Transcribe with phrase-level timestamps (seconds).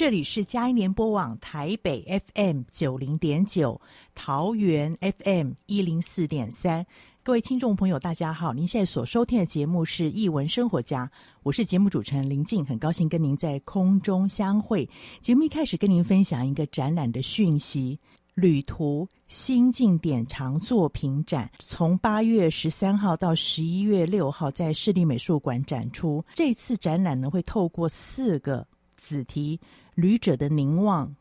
[0.00, 3.78] 这里是嘉音联播网台北 FM 九零点九，
[4.14, 6.86] 桃园 FM 一零四点三。
[7.22, 8.54] 各位听众朋友，大家好！
[8.54, 11.04] 您现在所收听的节目是《艺文生活家》，
[11.42, 14.88] 我是节目主持人林静，很高兴跟您在空中相会。
[15.20, 18.00] 节目一开始跟您分享一个展览的讯息：
[18.32, 26.24] 旅途心境典藏作品展，从八月十三号到十一月六号在市立美术馆展出。
[26.32, 29.60] 这次展览呢，会透过四个子题。
[30.00, 31.14] 旅者的凝望，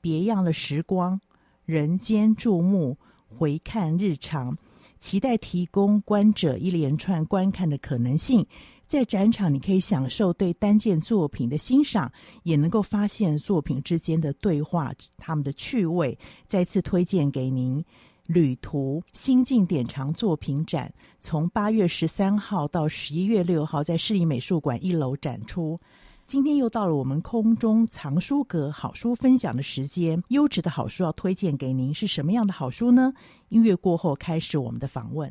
[0.00, 1.20] 别样的时光，
[1.66, 2.96] 人间注目，
[3.28, 4.56] 回看日常，
[4.98, 8.46] 期待提供观者一连串观看的可能性。
[8.86, 12.10] 在展场，你可以享受对单件作品的欣赏，
[12.42, 16.18] 也能够发现作品之间的对话，他们的趣味。
[16.46, 17.84] 再次推荐给您，
[18.24, 25.78] 旅途心境典藏作品展，从八月十三号到十一月六号，在市立美术馆一楼展出。
[26.32, 33.12] 今天又到了我们空中藏书阁好书分享的时间，优质的好书要推荐给您，是什么样的好书呢？
[33.50, 35.30] 音乐过后开始我们的访问。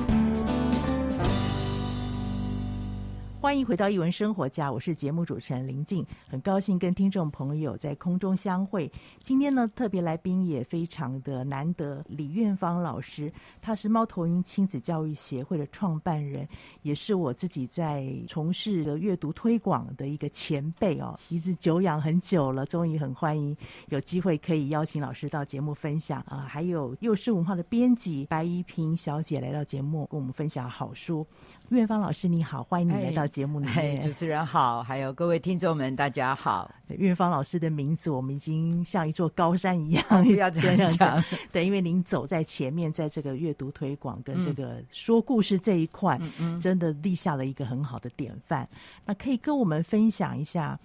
[3.51, 8.89] 欢迎回到一文生活家，我是节目主持人林静，很高兴跟听众朋友在空中相会。
[9.19, 13.29] 今天呢，特别来宾也非常的难得，李院芳老师，
[13.61, 16.47] 他是猫头鹰亲子教育协会的创办人，
[16.81, 23.53] 也是我自己在从事的阅读推广的一个前辈哦，一直久仰很久了，终于很欢迎
[23.89, 26.47] 有机会可以邀请老师到节目分享啊。
[26.47, 31.27] 还有幼师文化的编辑白怡萍小姐来到节目跟我们分享好书。
[31.71, 33.73] 玉芳老师你好，欢迎你来到节目里面。
[33.73, 36.69] 嘿，主持人好，还有各位听众们，大家好。
[36.89, 41.23] 玉芳老师的名字，我们已经像一座高山一样，哦、不要这样 讲。
[41.49, 48.67] 对，因为您走在前面，在这个阅读推广跟这个说故事这一块，嗯、真的立下了一个很好的典范。
[49.05, 50.77] 那可以跟我们分享一下，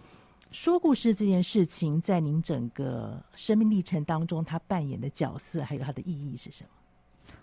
[0.53, 6.71] 说故事这件事情，在您整个生命历程当中，它扮演的角色，还有它的意义是什么？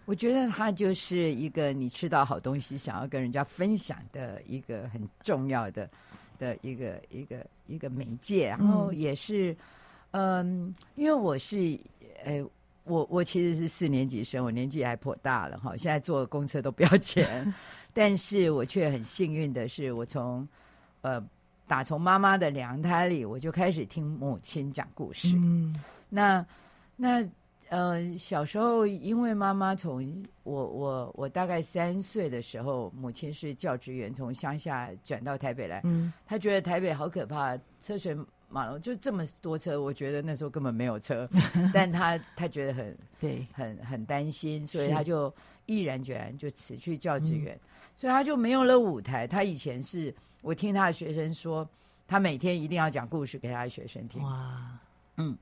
[0.06, 5.90] 我觉得它就是一个你吃到好东西，想要跟人家分享的一个很重要的
[6.38, 8.50] 的一个一个一个媒介。
[8.50, 9.56] 然后也是，
[10.12, 11.80] 嗯，嗯，因为我是，
[12.26, 12.44] 呃，
[12.84, 15.76] 我我其实是四年级生，我年纪还颇大了哈。
[15.78, 17.54] 现在坐公车都不要钱，
[17.94, 20.46] 但是我却很幸运的是，我从
[21.02, 21.24] 呃
[21.66, 25.30] 打从妈妈的娘胎里，我就开始听母亲讲故事。
[25.38, 25.74] 嗯，
[26.10, 26.46] 那
[26.98, 27.26] 那。
[27.74, 35.82] 呃，小时候因为妈妈从我我我大概三岁的时候，母亲是教职员，从乡下转到台北来。
[35.84, 38.16] 嗯，她觉得台北好可怕，车水
[38.48, 39.82] 马龙，就这么多车。
[39.82, 41.28] 我觉得那时候根本没有车，
[41.74, 45.34] 但她她觉得很 对，很很担心，所以她就
[45.66, 49.26] 毅然决然就辞去教职员，嗯，所以她就没有了舞台。
[49.26, 51.68] 她以前是我听她的学生说，
[52.08, 54.22] 她每天一定要讲故事给她的学生听。
[54.22, 54.78] 哇，
[55.18, 55.36] 嗯。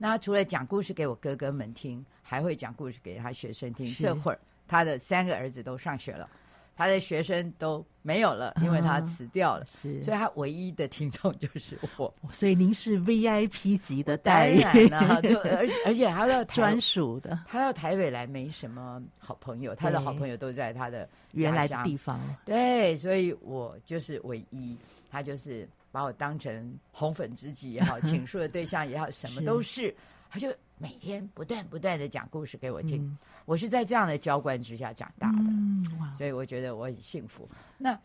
[0.00, 3.92] 那他除了讲故事给我哥哥们听，还会讲故事给他学生听。
[3.98, 6.30] 这会儿他的三个儿子都上学了，
[6.76, 9.66] 他的学生都没有了，因为他辞掉了。
[9.66, 12.14] 是，所以他唯一的听众就是我。
[12.30, 22.20] 所以您是 VIP 级的代言，当然了，就 而且而且他到 专属的，他到台北来没什么好朋友，他的好朋友都在他的原来的地方。
[22.44, 24.78] 对，所以我就是唯一，
[25.10, 25.68] 他就是。
[25.90, 29.94] 把我当成红粉知己也好， 倾诉的对象也好，什么都是。
[30.30, 33.02] 他就每天不断不断的讲故事给我听。
[33.02, 37.48] 嗯、我是在这样的浇灌之下长大的，嗯、所以我觉得我很幸福。
[37.78, 37.98] 那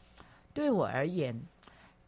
[0.54, 1.38] 对我而言，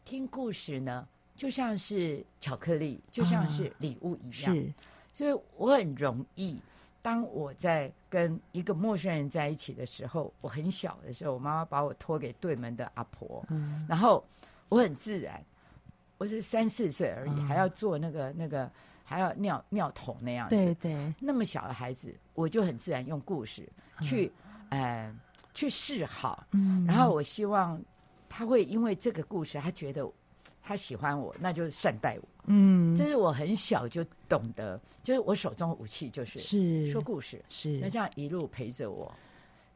[0.06, 4.56] 听故事呢，就像是巧克力，就像是礼物一样。
[4.56, 4.64] 啊、
[5.12, 6.58] 所以我很容易，
[7.02, 14.24] 当我在跟一个陌生人在一起的时候，我很小的时候，我妈妈把我托给对门的阿婆，嗯、然后
[14.70, 15.44] 我很自然。
[16.18, 18.70] 我是三四岁而已，嗯、还要做那个那个，
[19.04, 20.56] 还要尿尿桶那样子。
[20.56, 23.68] 对对，那么小的孩子，我就很自然用故事
[24.00, 24.32] 去，
[24.70, 25.14] 嗯、呃，
[25.52, 26.46] 去示好。
[26.52, 27.80] 嗯，然后我希望
[28.28, 30.10] 他会因为这个故事，他觉得
[30.62, 32.28] 他喜欢我，那就善待我。
[32.46, 39.12] 嗯，这是我很小就懂得，就是我手中的武器就是是说故事，是那这样一路陪着我。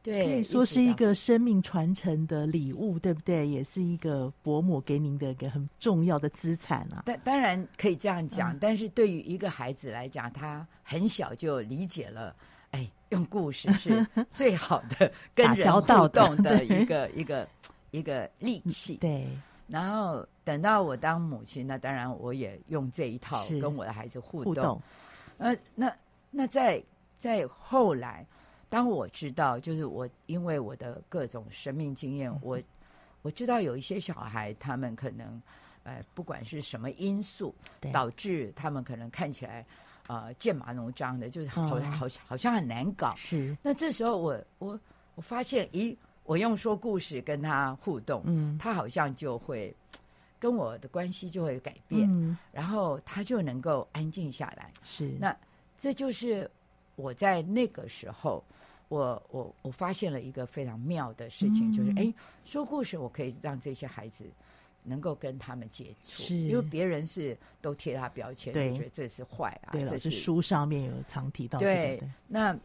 [0.03, 3.47] 对，可以说是一个生命传承的礼物，对不对？
[3.47, 7.03] 也是一个伯母给您的一个很重要的资产啊。
[7.05, 12.35] 但当然可以这样讲，嗯、但是对于一个孩子来讲，他很小就理解了，
[12.71, 17.47] 哎，用故事是最好的跟人互动的一个 一个
[17.91, 18.95] 一个利器。
[18.95, 19.27] 对。
[19.67, 24.53] 然后等到我当母亲，那当然我也用这一套跟我的孩子互动。
[24.53, 24.81] 互动
[25.37, 25.95] 呃，那
[26.31, 26.83] 那在
[27.17, 28.25] 在后来。
[28.71, 32.57] 当我知道，就是我因为我的各种生命经验，我
[33.21, 35.41] 我知道有一些小孩，他们可能，
[35.83, 37.53] 呃，不管是什么因素
[37.91, 39.65] 导致他们可能看起来，
[40.07, 43.13] 呃，剑拔弩张的，就是好好好像很难搞。
[43.17, 43.53] 是。
[43.61, 44.79] 那这时候我我
[45.15, 49.75] 我发现，咦，我用说故事跟他互动，嗯，他好像就会
[50.39, 54.71] 跟我的关系就会改变，嗯，然后他就能够安静下来。
[54.81, 55.09] 是。
[55.19, 55.35] 那
[55.77, 56.49] 这就是
[56.95, 58.41] 我在那个时候。
[58.91, 64.25] 我我我发现了一个非常妙的事情，嗯、就是哎，说故事我可以让这些孩子
[64.83, 71.73] 能够跟他们接触，是因为别人是都贴他标签，对觉得这是坏啊，对了这是书上面有常提到、这个。
[71.73, 72.59] 对，那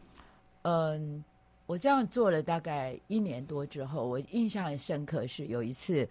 [0.63, 1.23] 嗯，
[1.65, 6.05] 我这样做了大概一年多之后，我印象很深刻是有一次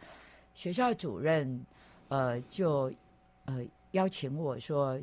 [0.55, 1.63] 学校主任
[2.09, 2.91] 呃就
[3.45, 4.99] 呃邀请我说，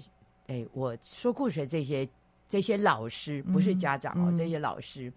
[0.47, 2.09] 哎，我说故事这些。
[2.53, 5.11] 这些老师不是家长哦，嗯、这些老师，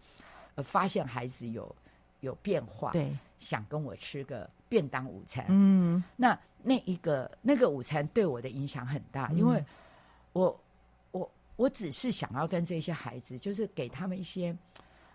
[0.55, 1.77] 呃，发现孩子有
[2.21, 5.45] 有变化，对，想跟我吃个便当午餐。
[5.51, 9.63] 嗯，那那一个那个午餐对我的影响很大，嗯、因为
[10.33, 10.61] 我
[11.11, 14.57] 我我只是想要跟这些孩子，就是给他们一些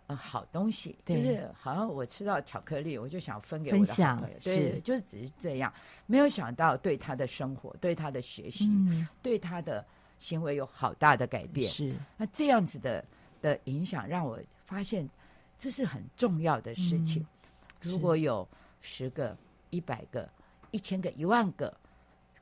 [0.05, 4.81] 呃好东西，就是好像我吃到巧克力，我就想分给我的好朋友，对，是。
[4.81, 5.73] 就是只是这样，
[6.05, 9.83] 没有想到对他的生活、对他的学习、嗯、对他的。
[10.21, 11.93] 行为有好大的改变，是。
[12.15, 13.03] 那这样子的
[13.41, 15.09] 的影响，让我发现
[15.57, 17.21] 这是很重要的事情。
[17.23, 18.47] 嗯、如果有
[18.81, 19.35] 十个、
[19.71, 20.29] 一百个、
[20.69, 21.75] 一千个、一万个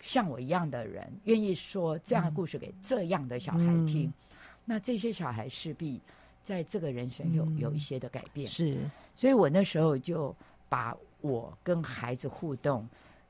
[0.01, 4.13] 像我一样的人，愿意说这样的故事给这样的小孩听，嗯、
[4.65, 6.01] 那这些小孩势必
[6.43, 8.45] 在这个人生有、嗯、有一些的改变。
[8.45, 8.77] 是，
[9.15, 10.35] 所以我那时候就
[10.67, 12.87] 把我跟孩子互动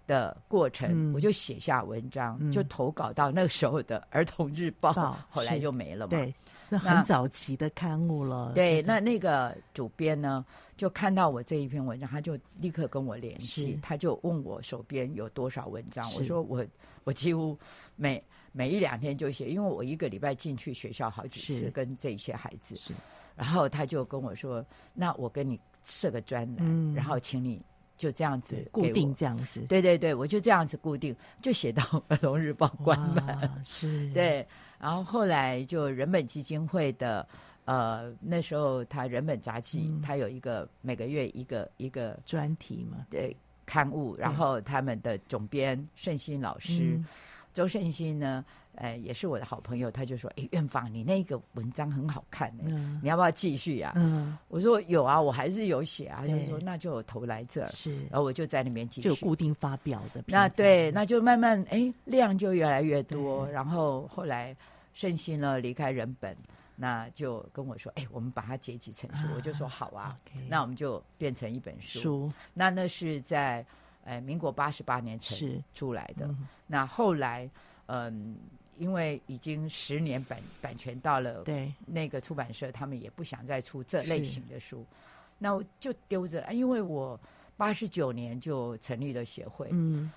[0.10, 6.10] 的过程，嗯、我就写下文章，嗯、就投稿到那个时候的《儿童日报》报， 后来就没了嘛。
[6.10, 6.34] 对，
[6.68, 8.52] 那很早期的刊物了。
[8.56, 10.44] 对，那那个主编呢，
[10.76, 16.12] 就看到我这一篇文章，他就立刻跟我联系，他就问我手边有多少文章。
[16.16, 16.66] 我说我
[17.04, 17.56] 我几乎
[17.96, 22.76] 每每一两天就写，因为我一个礼拜进去学校好几次，跟这些孩子。
[23.36, 27.62] 然后他就跟我说：“那我跟你设个专栏，嗯、然后请你
[28.00, 33.64] 就这样子固定这样子。”对对对，我就这样子固定，就写到《儿童日报》关门。
[33.64, 34.48] 是， 对。
[34.80, 37.28] 然后后来就人本基金会的，
[37.66, 44.16] 呃，那时候他人本杂志，嗯、他有一个每个月一个一个专题嘛，对刊物。
[44.16, 47.06] 然后他们的总编盛新老师，嗯、
[47.60, 48.46] 周盛新呢。
[48.76, 56.20] 哎，也是我的好朋友，他就说：“哎，院芳，你那个文章很好看呢，嗯、你要不要继续啊？”嗯，我说有啊，我还是有写啊。
[56.22, 60.24] 他就说：“那就投来这儿。”是，然后我就在那边继续，就固定发表的。
[60.28, 63.46] 那对，那就慢慢哎，量就越来越多。
[63.50, 64.56] 然后后来
[64.94, 66.34] 盛欣呢离开人本，
[66.78, 69.28] 那就跟我说：“哎，我们把它结集成书。
[69.28, 70.16] 啊”我就说：“好啊。”
[70.48, 72.00] 那我们就变成一本书。
[72.00, 73.66] 书那那是在
[74.10, 76.26] 哎民国八十八年成出来的。
[76.26, 77.50] 嗯、那后来
[77.86, 78.36] 嗯。
[78.80, 81.74] 因为已经十年版版权到了，对。
[81.86, 84.86] 那个出版社，他们也不想再出这类型的书，
[85.38, 86.48] 那我就丢着。
[86.54, 87.20] 因为我
[87.58, 90.10] 八十九年就成立了协会，嗯，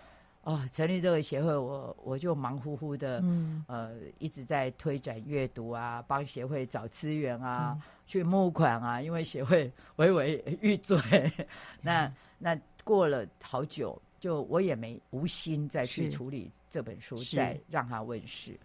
[0.43, 11.47] 哦，成立这个协会，我我就忙乎乎的，嗯，呃，一直在推展阅读啊，帮协会找资源啊，嗯、去募款啊，因为协会微微欲坠， 嗯、
[11.81, 14.01] 那那过了好久。
[14.21, 18.57] 就我也没无心再去处理这本书，再让它问世。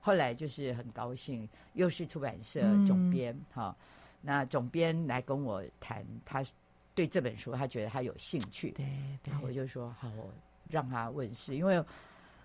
[0.00, 3.86] 后来就是很高兴，又是出版社总编哈、嗯，
[4.22, 6.42] 那总编来跟我谈，他
[6.94, 8.86] 对这本书他觉得他有兴趣，对，
[9.22, 10.10] 对然后我就说好，
[10.70, 11.54] 让他问世。
[11.54, 11.84] 因为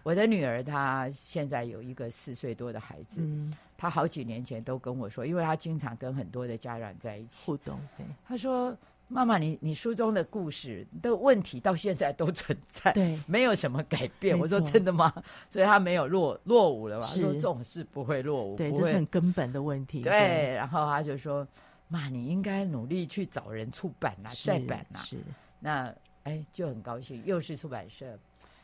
[0.03, 8.77] 我的女儿她现在有一个四岁多的孩子，嗯，她好几年前都跟我说，因为她经常跟很多的家长在一起互动，对，她说。
[9.13, 14.38] 妈妈，你你书中的故事的问题到现在都存在，对，没有什么改变。
[14.39, 15.13] 我说真的吗？
[15.51, 17.06] 所以他没有落落伍了嘛？
[17.08, 20.01] 是说这种事不会落伍，对，这是很根本的问题。
[20.01, 21.46] 对，对然后他就说
[21.89, 25.18] ：“妈，你应该努力去找人出版啊，再版啊。”是，
[25.60, 28.18] 那哎就很高兴，又是出版社，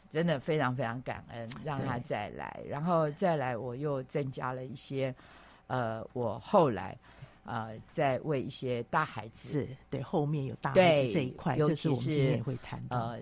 [0.10, 5.14] 真的非常非常感恩，让他再来，然后再来，我又增加了一些，
[5.68, 6.98] 呃，我后来。
[7.48, 13.20] 呃，在为一些大孩子，是对后面有大孩子这一块，尤其是我们今天也会谈呃，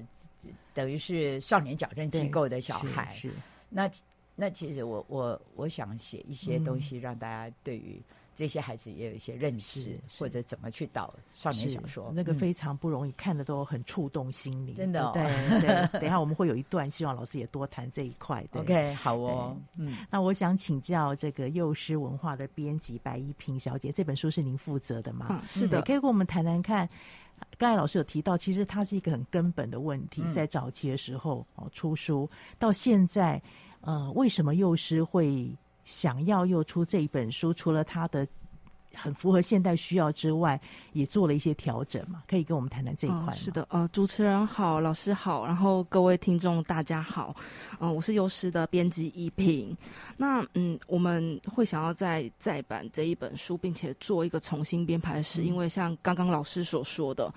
[0.73, 3.13] 等于是少年矫正机构的小孩。
[3.15, 3.35] 是，是
[3.69, 3.89] 那
[4.35, 8.01] 那其实我我我想写一些东西，让大家对于。
[8.35, 14.75] 这些孩子也有一些认识，或者怎么去导少年小说，那个非常不容易，嗯、看的都很触动心灵。
[14.75, 15.23] 真的、哦，对
[15.61, 15.87] 对。
[15.99, 18.45] 等一下我们会有一段，希望老师也多谈这一块。
[18.51, 19.55] OK，好哦。
[19.77, 25.27] 嗯，那我想请教这个幼师文化的编辑白一平小姐，这本书是您负责的吗？
[25.29, 25.81] 嗯，是的。
[25.83, 26.89] 可以跟我们谈谈看，
[27.57, 33.41] 刚才老师有提到，其实它是一个很根本的问题，在早期的时候哦出书，到现在，
[33.79, 35.49] 呃，为什么幼师会？
[35.85, 38.27] 想要又出这一本书，除了它的
[38.93, 40.59] 很符合现代需要之外，
[40.93, 42.23] 也做了一些调整嘛？
[42.27, 43.31] 可以跟我们谈谈这一块吗？
[43.31, 47.35] 是的，呃，主持人好，老师好，然后各位听众大家好，
[47.79, 49.75] 嗯、我是幼师的编辑怡萍。
[50.17, 57.31] 那嗯，我们会想要再再版这一本书，并且做一个重新编排，是因为像刚刚老师所说的，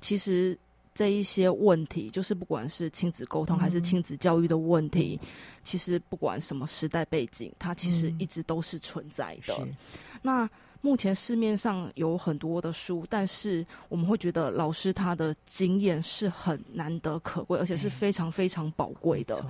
[0.00, 0.58] 其实。
[0.94, 5.28] 这一些问题，就是不管是亲子沟通还是亲子教育的问题，嗯、
[5.64, 9.54] 其实不管什么时代背景，它其实一直都是存在的。
[9.60, 9.76] 嗯、
[10.22, 10.48] 那。
[10.84, 19.42] 目前市面上有很多的书，但是我们会觉得老师他的经验是很难得可贵，而且是非常非常宝贵的。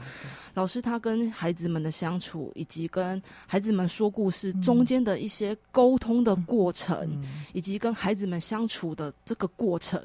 [0.55, 10.01] 老师他跟孩子们的相处，以及跟孩子们说故事中间的一些沟通的过程，嗯、以及跟孩子们相处的这个过程，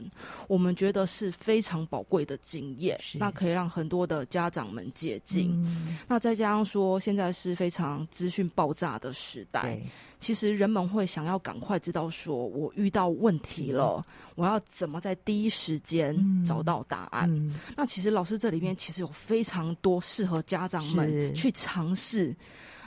[0.48, 3.00] 我们觉得是非常宝贵的经验。
[3.14, 5.52] 那可以让很多的家长们接近。
[5.64, 9.80] 嗯、那再加上说，现在是非常资讯爆炸的时代。
[10.20, 14.04] 其实人们会想要赶快知道，说我遇到问题了，
[14.36, 17.54] 我要怎么在第一时间找到答案？
[17.76, 22.36] 那其实老师这里面其实有非常多适合家长们去尝试，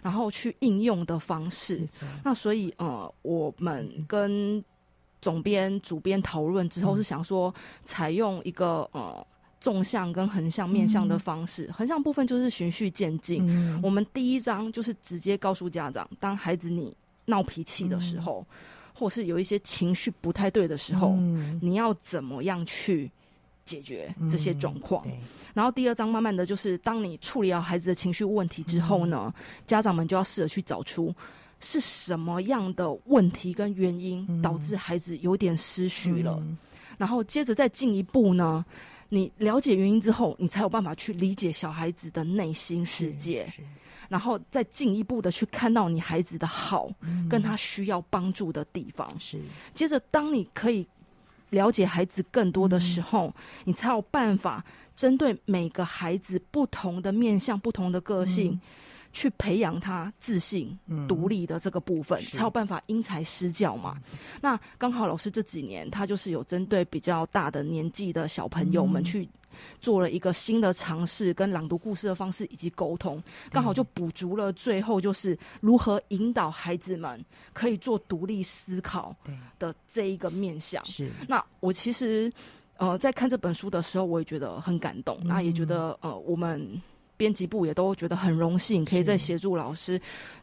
[0.03, 1.87] 然后去应用的方式。
[2.25, 4.62] 那所以呃，我们跟
[5.21, 9.25] 总编、主编讨论之后，是想说采用一个呃
[9.61, 11.71] 纵向跟横向面向的方式。
[11.71, 13.47] 横向部分就是循序渐进。
[13.49, 16.97] 嗯、我们第一章就是直接告诉家长，当孩子你。
[17.25, 18.57] 闹脾气的时候，嗯、
[18.95, 23.11] 或是有一些情绪不太对的时候，嗯、你要怎么样去
[23.64, 25.07] 解决这些状况。
[25.07, 25.12] 嗯、
[25.55, 31.14] 然后第二章慢慢的就是，当你处理好孩子的情绪问题之后呢，嗯、家长们就要试着去找出
[31.61, 36.37] 是什么样的问题跟原因导致孩子有点失序了。
[36.41, 36.59] 嗯、
[36.99, 38.64] 然后接着再进一步呢，
[39.09, 43.47] 你了解原因之后，你才有办法去理解小孩子的内心世界，
[44.12, 49.09] 然后再进一步的去看到你孩子的好，嗯、跟他需要帮助的地方。
[49.19, 49.40] 是，
[49.75, 50.87] 接着当你可以。
[51.52, 54.64] 了解孩子更多的时候，嗯、你才有办法
[54.97, 58.61] 针对每个孩子不同的面向、不同的个性，嗯、
[59.12, 63.99] 去培养他自信、嗯、独立的这个部分，才有办法因材施教嘛。
[64.40, 69.28] 那刚好老师这几年，他就是有针对比较大的年纪的小朋友们去。
[69.81, 79.15] 做了一个新的尝试，跟朗读故事的方式以及沟通，刚好就补足了最后就是如何引导孩子们可以做独立思考
[79.59, 80.85] 的这一个面向。
[80.87, 82.33] 是，那我其实
[82.77, 86.81] 呃在看这本书的时候，我也觉得很感动，嗯、那也觉得呃我们。
[87.23, 90.00] 编辑部也都觉得很荣幸，可以再协助老师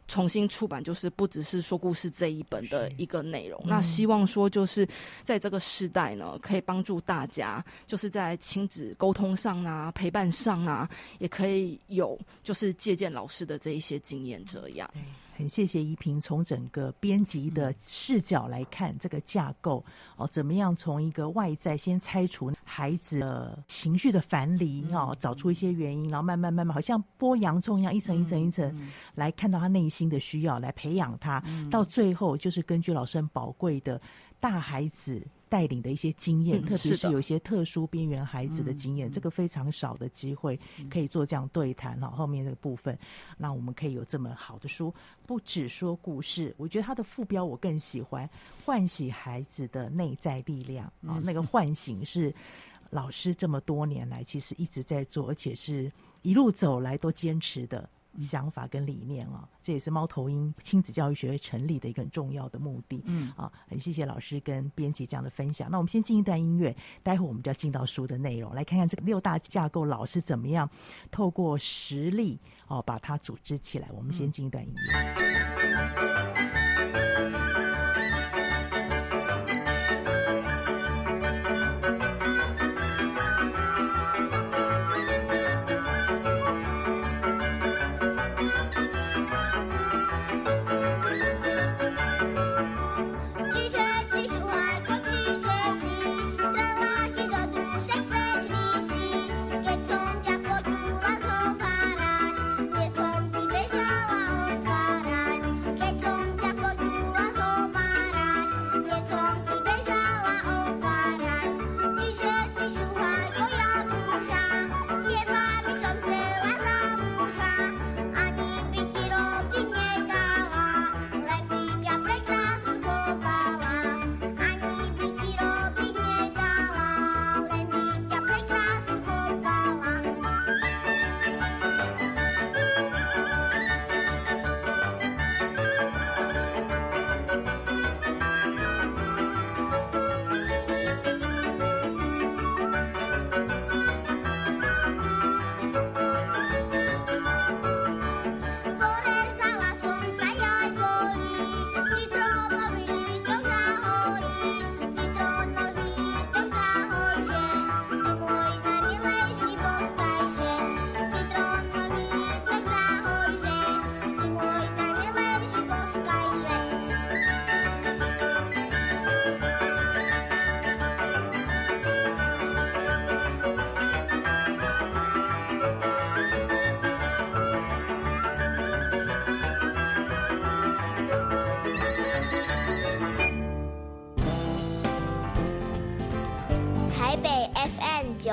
[0.08, 3.62] 重新出版，就是不只是说故事这一本的一个内容。
[3.66, 4.88] 那希望说，就是
[5.22, 14.90] 在这个时代呢，可以帮助大家，就是在亲子沟通上啊、陪伴上啊，也可以有就是借鉴老师的这一些经验，这样。
[15.40, 19.82] 很谢谢依萍从整个编辑的视角来看这个架构
[20.18, 31.42] 哦，怎么样从一个外在先拆除孩子的情绪的樊篱哦，找出一些原因，然后慢慢慢慢，好像剥洋葱一样，一层一层一层来看到他内心的需要，来培养他，
[31.72, 34.02] 到最后就是根据老师很宝贵的
[34.42, 35.26] 大孩子。
[35.50, 40.58] 带领的一些经验，特别是有一些特殊边缘孩子的经验，嗯、这个非常少的机会
[40.90, 42.08] 可以做这样对谈哈。
[42.10, 42.98] 后面这个部分，
[43.38, 44.94] 那我们可以有这么好的书，
[45.26, 46.54] 不只说故事。
[46.58, 48.30] 我觉得它的副标我更喜欢，
[48.64, 51.18] 唤醒孩子的内在力量啊。
[51.18, 52.34] 嗯、那个唤醒是
[52.92, 55.92] 老师这么多年来其实一直在做，而且是
[56.22, 57.90] 一路走来都坚持的。
[58.24, 63.02] 想法跟理念啊，这也是猫头鹰亲子教育学会成立的一个很重要的目的。
[63.06, 65.70] 嗯啊，很谢谢老师跟编辑这样的分享。
[65.72, 70.70] 那我们先进一段音乐，待会我们就要进到书的内容，来看看这个六大架构老师怎么样
[71.12, 73.90] 透过实力哦把它组织起来。
[73.94, 74.80] 我们先进一段音乐。
[75.96, 76.49] 嗯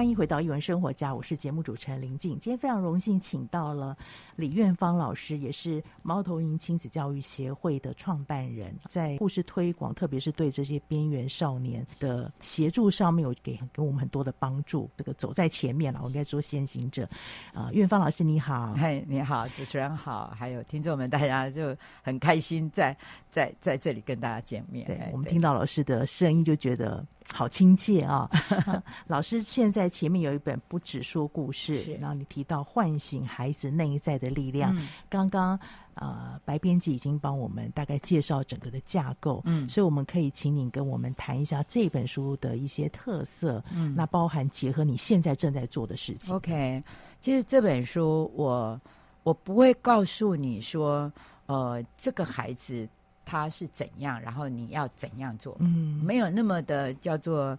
[0.00, 2.30] 欢迎回到《一文生活家》，我是节目主持人林静。
[2.40, 3.94] 今天非常荣幸请到了
[4.34, 14.88] 李苑芳老师，也是猫头鹰亲子教育协会的创办人，在故事推广，特别是对这些边缘少年的协助上面，有给给我们很多的帮助。
[14.96, 17.04] 这个走在前面了，我应该做先行者。
[17.52, 22.96] 啊、呃，苑芳老师你好，嗨，你好，主持人好，还有听众们，大家就很开心在
[23.30, 24.86] 在在这里跟大家见面。
[24.86, 27.04] 对，我们听到老师的声音就觉得。
[27.32, 28.28] 好亲切啊，
[28.66, 28.82] 啊！
[29.06, 34.74] 老师现在前面有一本《不只说故事》，然后你提到唤醒孩子内在的力量。
[34.78, 35.58] 嗯、刚刚
[35.94, 46.34] 呃，白编辑已经帮我们大概介绍整个的架构，嗯，所以我们可以请你跟我们谈一下这本书的一些特色，嗯，那包含结合你现在正在做的事情。
[46.34, 46.82] OK，
[47.20, 48.80] 其实这本书我
[49.24, 51.12] 我不会告诉你说，
[51.46, 52.88] 呃，这个孩子。
[53.30, 55.56] 他是怎样，然后你要怎样做？
[55.60, 57.56] 嗯，没有那么的叫做，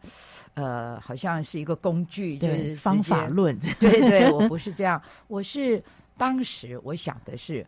[0.54, 3.58] 呃，好像是一个工具，就是方法论。
[3.80, 5.02] 对对，我不是这样。
[5.30, 5.82] 我是
[6.18, 7.66] 当时我想的是，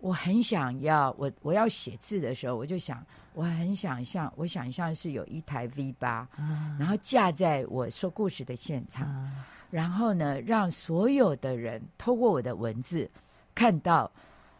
[0.00, 9.32] 我很想要我我要写字的时候，我就想，我很想象，我想象是有一台 V 八，嗯，然后架在我说故事的现场，嗯，
[9.70, 13.10] 然后呢，让所有的人透过我的文字
[13.54, 14.12] 看到。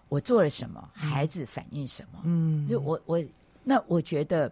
[0.09, 0.89] 我做了什么？
[0.95, 2.21] 孩子反应什么？
[2.25, 3.23] 嗯，就我我
[3.65, 4.51] 那我觉得，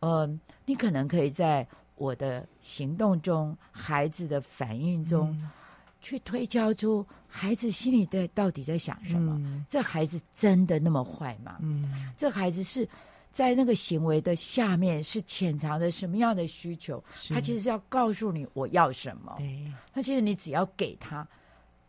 [0.00, 0.28] 呃，
[0.64, 5.50] 你可能可以在我的行动中、孩子的反应中，嗯、
[6.00, 9.34] 去推敲出孩子心里在到底在想什么。
[9.44, 11.56] 嗯、这孩子真的那么坏吗？
[11.60, 12.88] 嗯，这孩子是
[13.32, 17.02] 在那个行为的下面是潜藏着什么样的需求？
[17.30, 19.34] 他其实是要告诉你我要什么。
[19.38, 21.26] 对，那其实你只要给他。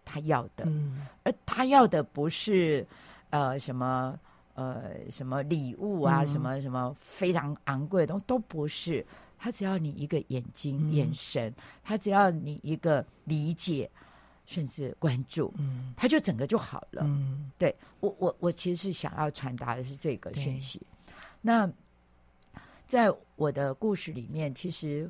[0.07, 2.85] 他要的，嗯、而他要的不是
[3.29, 4.19] 呃什么
[4.55, 9.05] 呃什么礼物啊，嗯、什么什么非常昂贵的东西都不是。
[9.39, 13.89] 他只要你一个眼睛、嗯、眼神，他只要你一个理解，
[14.45, 17.03] 甚至关注，嗯，他就整个就好了。
[17.05, 20.81] 嗯，对我我我其实是想要传达的是这个讯息。
[21.39, 21.71] 那
[22.85, 25.09] 在我的故事里面，其实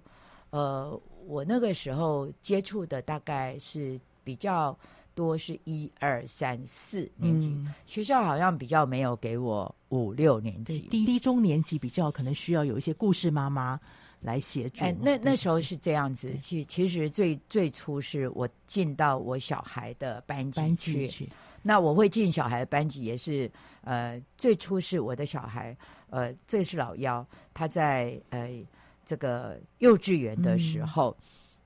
[0.51, 3.99] 呃，我那个时候接触的大概是。
[4.25, 4.75] 比较
[5.15, 13.79] 多是一二三四年级，嗯、学校好像比较没有给我五六年级，低低中年级比较可能需要有一些故事妈妈
[14.19, 14.83] 来协助。
[14.83, 21.29] 哎，那那时候是这样子，其其实最最初是我进到我小孩的班级去，
[21.63, 23.49] 那我会进小孩的班级也是
[23.81, 25.75] 呃，最初是我的小孩，
[26.09, 28.49] 呃，这是老幺，他在呃
[29.05, 31.15] 这个幼稚园的时候，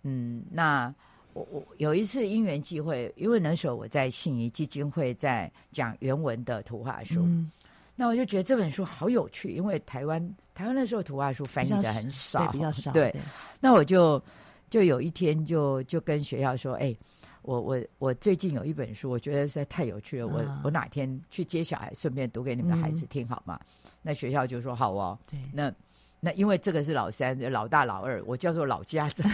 [0.04, 0.94] 嗯，嗯，那。
[1.40, 7.50] 我我有一次因缘际会，因为那时候我在信宜基金会在讲原文的图画书，嗯、
[7.96, 12.92] 那我就觉得这本书好有趣，因为台湾台湾那时候图画书翻译的很少，比较少。
[12.92, 13.16] 对，
[13.62, 14.22] 那我就
[14.70, 16.94] 就有一天就就跟学校说，哎，
[17.42, 23.58] 我我我最近有一本书，我觉得实在太有趣了，我、啊、我哪天去接小孩，顺便读给你们的孩子听好吗？
[23.64, 25.74] 嗯、那学校就说好哦，对，那。
[26.20, 29.30] 那因为这个是老三、老大、老二，我叫做老家长。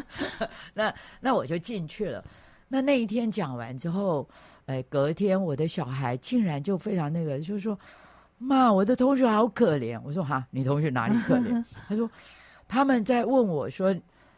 [0.74, 2.22] 那那我就进去了。
[2.68, 4.28] 那那一天讲完之后，
[4.66, 7.78] 哎，隔天我的小孩竟然就非常那个，就是说
[8.38, 12.10] ：“妈，我的同学好可怜。”我说：“哈，你同学哪里可怜？” 他说
[12.68, 13.94] ：“他们在问我说，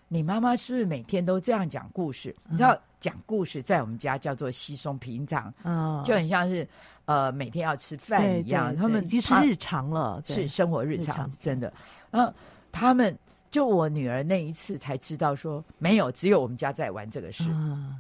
[0.09, 2.35] 你妈妈是不是每天都这样讲故事？
[2.49, 6.67] 你知道讲故事在我们家叫做稀松平常，嗯，就很像是。”
[7.09, 11.73] 呃，每天要吃饭一样，他们已经是日常了，是生活日常，日常真的。
[12.11, 12.31] 嗯，
[12.71, 13.19] 他们
[13.51, 17.45] 就我女儿那一次才知道说，没有，只有我们家在玩这个事。
[17.49, 17.99] 嗯，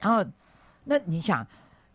[0.00, 0.28] 然后，
[0.82, 1.46] 那你想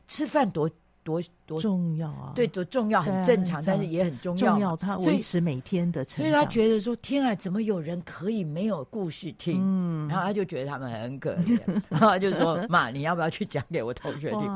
[0.08, 0.70] 吃饭多
[1.04, 2.32] 多多重要啊？
[2.34, 4.52] 对，多重要，很正常，但是也很重要。
[4.54, 6.26] 重要，他维持每天的成长。
[6.26, 9.60] 所以，他觉得说，天啊，怎么有人可以没有故事听？
[9.62, 14.48] 嗯，然后他就觉得他们很可怜，然后他就说：“妈，你要不要去讲给我同学听？”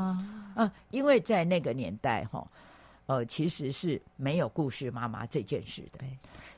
[0.55, 2.45] 啊，因为在那个年代哈，
[3.05, 6.03] 呃，其实是没有故事妈妈这件事的。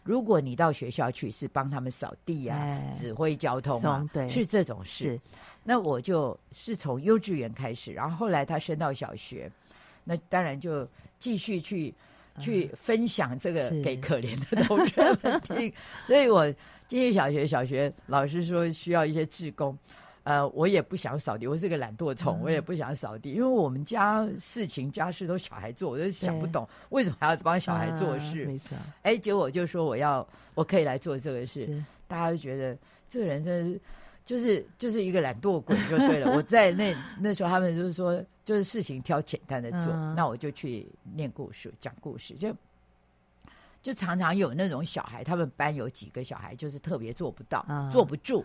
[0.03, 5.19] 如果你到学校去，是帮他们扫地啊，哎、指挥交通是这种事。
[5.63, 9.51] 那我就是从幼稚园开始，然后后来他升到小学，
[10.09, 10.87] 那当然就
[11.19, 11.93] 继续去、
[12.35, 15.71] 嗯、去分享这个给可怜的同学们听。
[16.07, 16.51] 所以我
[16.87, 19.77] 进去小学，小学老师说需要一些志工。
[20.23, 28.45] 呃，我也不想扫地，我是个懒惰虫，嗯、我也不想扫地，因为我们家事情家事都小孩做，我就想不懂为什么还要帮小孩做事。
[28.45, 31.67] 没错，哎，结果我就说我要，我可以来做这个事，
[32.07, 32.77] 大家都觉得
[33.09, 33.81] 这个人真的是
[34.25, 36.31] 就是就是一个懒惰鬼就对了。
[36.35, 42.51] 我在那那时候，他们就是说，就是事情挑简单的做，嗯、那我就去念故事、讲故事，就
[43.79, 48.43] 就常常有那种小孩，他们班有几个小孩就是特别做不到，啊坐不住，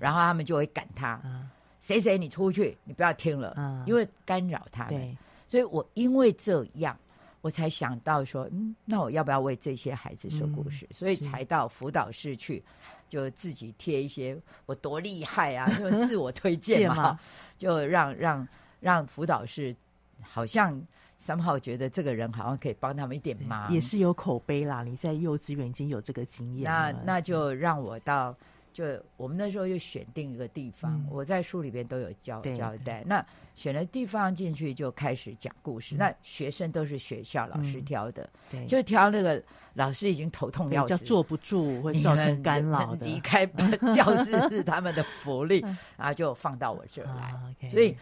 [0.00, 1.48] 然后他们就会赶他，啊
[1.80, 5.16] 谁谁你出去，你不要听了，啊因为干扰他们。
[5.46, 6.98] 所以我因为这样，
[7.40, 10.84] 我才想到说，嗯，那我要不要为这些孩子说故事？
[10.90, 12.60] 嗯所以才到辅导室去，
[13.08, 17.16] 就自己贴一些我多厉害啊， 就自我推荐嘛，
[17.56, 18.48] 就让让
[18.80, 19.74] 让辅导室
[20.20, 20.80] 好像
[21.20, 24.82] somehow 觉得这个人好像可以帮他们一点忙，也是有口碑啦。
[24.82, 28.36] 你在幼稚园已经有这个经验那，那就让我到。
[28.72, 28.84] 就
[29.16, 33.02] 我们那时候就选定一个地方，嗯我在书里边都有交交代。
[33.06, 43.06] 那选了地方进去就开始讲故事，嗯那学生都是学校老师挑的，对，就挑那个老师已经头痛要死，坐不住，会造成干扰的。
[43.06, 43.46] 离开
[43.96, 45.64] 教室是他们的福利，
[45.96, 47.70] 然后就放到我这儿来。
[47.70, 47.96] 所以，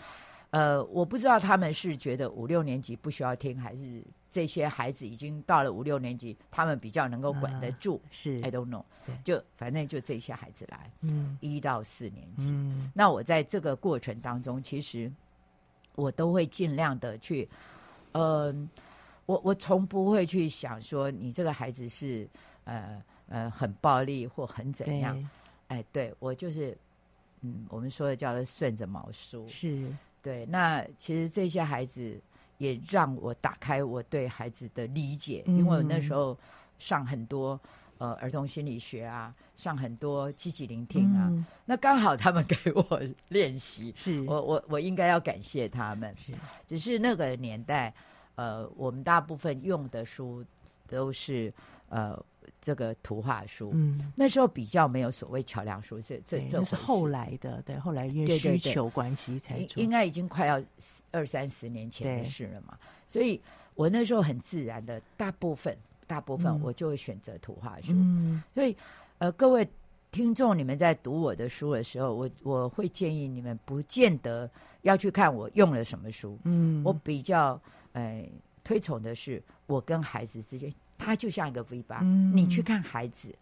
[0.55, 8.01] 呃，我不知道他们是觉得五六年级不需要听，还是这些孩子已经到了五六年级，他们比较能够管得住。
[8.13, 8.85] 是 I don't know，
[9.25, 12.53] 就反正就这些孩子来，嗯一到四年级。
[12.53, 15.11] 嗯那我在这个过程当中，其实
[15.97, 17.49] 我都会尽量的去，
[18.13, 18.71] 嗯、
[19.27, 22.29] 我我从不会去想说你这个孩子是
[22.63, 25.29] 呃呃很暴力或很怎样，
[25.67, 26.79] 哎，对我就是，
[27.41, 29.93] 嗯，我们说的叫做顺着毛梳，是
[30.25, 30.45] 对。
[30.47, 32.21] 那其实这些孩子
[32.59, 36.37] 也让我打开我对孩子的理解，嗯因为我那时候
[36.79, 37.61] 上很多
[37.99, 46.15] 呃儿童心理学啊，上很多积极聆听啊，嗯那刚好他们 给我练习，是我我我应该要感谢他们。
[46.17, 46.33] 是
[46.67, 47.93] 只是那个年代，
[48.37, 50.45] 呃，我们大部分用的书
[50.89, 51.53] 都是
[51.89, 52.19] 呃
[52.61, 60.63] 这个图画书，嗯，那时候比较没有所谓桥梁书，这这对，这是后来的，对，后来因为需求关系才做应应该已经快要
[61.11, 63.41] 二三十年前的事了嘛，所以
[63.75, 65.77] 我那时候很自然的，大部分
[66.07, 66.61] 大部分嗯。
[66.63, 68.43] 我就会选择图画书，嗯。
[68.55, 68.77] 所以
[69.19, 69.69] 呃各位
[70.11, 74.49] 听众，你们在读我的书的时候，我我会建议你们不见得
[74.83, 77.61] 要去看我用了什么书，嗯，我比较
[77.93, 78.25] 呃
[78.63, 80.73] 推崇的是我跟孩子之间，
[81.05, 82.35] 他就像一个 V 八、嗯。
[82.37, 83.35] 你去看孩子，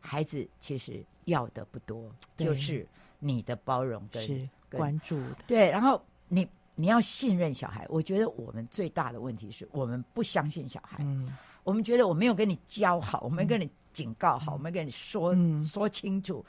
[0.00, 2.86] 孩子其实要的不多，就是
[3.18, 7.86] 你的包容跟关注的，对，然后你你要信任小孩。
[7.88, 11.36] 我觉得我们最大的问题是我们不相信小孩，嗯。
[11.62, 15.62] 我们觉得我没有跟你教好，我没跟你警告好，我没跟你说、嗯。
[15.64, 16.44] 说清楚，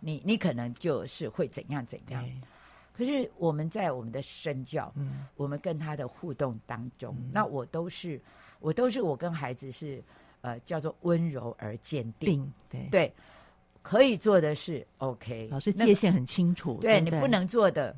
[0.00, 2.28] 你你可能就是会怎样怎样。
[2.92, 5.26] 可是我们在我们的身教，嗯。
[5.36, 7.30] 我们跟他的互动当中，嗯。
[7.32, 8.20] 那我都是
[8.60, 10.02] 我都是我跟孩子是
[10.40, 13.12] 呃叫做温柔而坚定，对，对，
[13.82, 17.96] 可以做的是 OK，老师界限很清楚，对不你不能做的，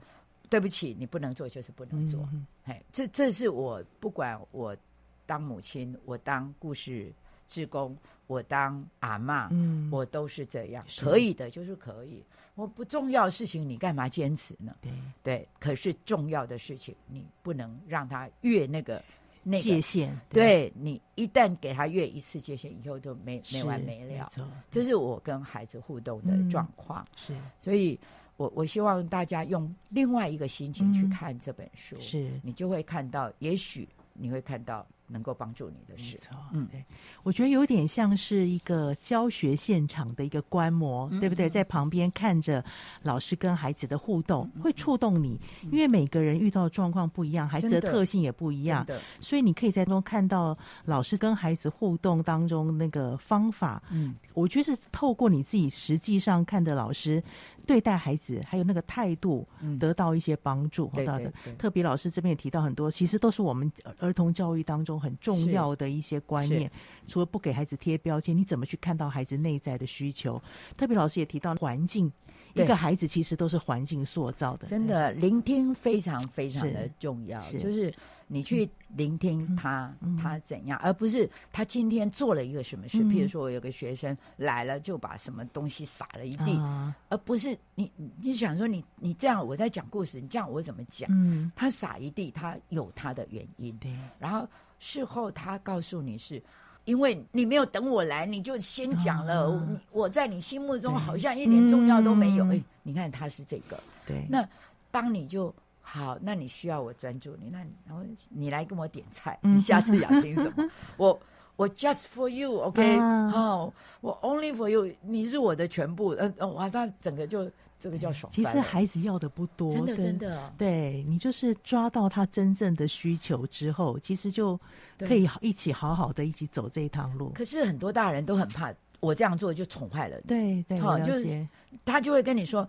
[0.49, 2.21] 对不起，你不能做就是不能做。
[2.33, 4.77] 嗯哎，这这是我不管我
[5.25, 7.13] 当母亲，我当故事
[7.47, 12.23] 志工，我当阿嬷，嗯，我都是这样，可以的就是可以。
[12.55, 14.75] 我不重要的事情，你干嘛坚持呢？
[14.83, 14.93] 对。
[15.23, 19.03] 对，可是重要的事情，你不能让他越那个
[19.49, 19.63] 那个。
[19.63, 20.73] 界限，对。
[20.77, 24.29] 你一旦给他越一次界限，以后就没没完没了。
[24.33, 24.47] 错。
[24.71, 26.49] 这是我跟孩子互动的嗯。
[26.51, 27.07] 状况。
[27.17, 27.35] 是。
[27.59, 27.99] 所以
[28.37, 31.11] 我我希望大家用另外一个心情去嗯。
[31.11, 32.31] 看这本书，是。
[32.43, 36.15] 你就会看到，也许你会看到能够帮助你的事。
[36.15, 36.69] 没错，嗯。
[36.71, 36.85] 对，
[37.25, 41.49] 我觉得有点像是一个教学现场的一个观摩，嗯对不对？
[41.49, 41.51] 嗯。
[41.51, 42.65] 在旁边看着
[43.03, 45.41] 老师跟孩子的互动，嗯会触动你，
[45.73, 47.89] 因为每个人遇到的状况不一样，孩子的。
[47.89, 48.87] 特性也不一样
[49.19, 53.83] 所以你可以在中看到老师跟孩子互动当中那个方法。
[53.91, 57.23] 嗯，我觉得是透过你自己实际上看着老师
[57.67, 59.79] 对待孩子，还有那个态度，嗯。
[59.79, 60.91] 得到一些帮助。
[60.93, 61.55] 对对对。
[61.55, 66.71] 特别老师这边也提到很多，其实都是我们儿童教育当中很重要的一些观念。
[67.07, 70.43] 除了不给孩子贴标签，你怎么去看到孩子内在的需求？
[70.77, 72.11] 特别老师也提到环境，
[72.55, 74.67] 一个孩子其实都是环境塑造的。
[74.67, 77.93] 真的聆听非常非常的重要，是就是
[78.29, 80.17] 你去聆听他，嗯。
[80.17, 83.03] 他怎样，而不是他今天做了一个什么事。
[83.03, 83.09] 嗯。
[83.09, 91.09] 譬如说，我有个学生来了，就把什么东西撒了一地，啊，而不是你，你你想说你你这样我在讲故事，你这样我怎么讲？
[91.11, 93.77] 嗯，他撒一地，他有他的原因。
[93.79, 94.47] 对，然后
[94.79, 96.43] 事后他告诉你是，
[96.85, 102.45] 因为你没有等我来，你就先讲了，我在你心目中好像一点重要都没有。
[102.45, 102.51] 嗯。
[102.53, 104.47] 哎，你看他是这个，对，那
[104.91, 105.55] 当你就
[105.91, 110.69] 好，那你需要我专注你，那你然后你来跟我点菜，嗯你下次要听什么？
[110.99, 111.19] 我
[111.57, 113.73] 我 just for you，OK，、啊哦，
[114.03, 118.31] 我 only for you，你是我的全部，嗯，呃哇，那整个就这个叫爽。
[118.33, 120.53] 其实孩子要的不多，真的真的。
[120.59, 124.61] 对，你就是抓到他真正的需求之后，其实就
[124.99, 127.31] 可以一起好好的一起走这一趟路。
[127.31, 130.23] 可是很多大人都很怕，我这样做就宠坏了你。
[130.29, 131.49] 对对，好，就是
[131.85, 132.69] 他就会跟你说：“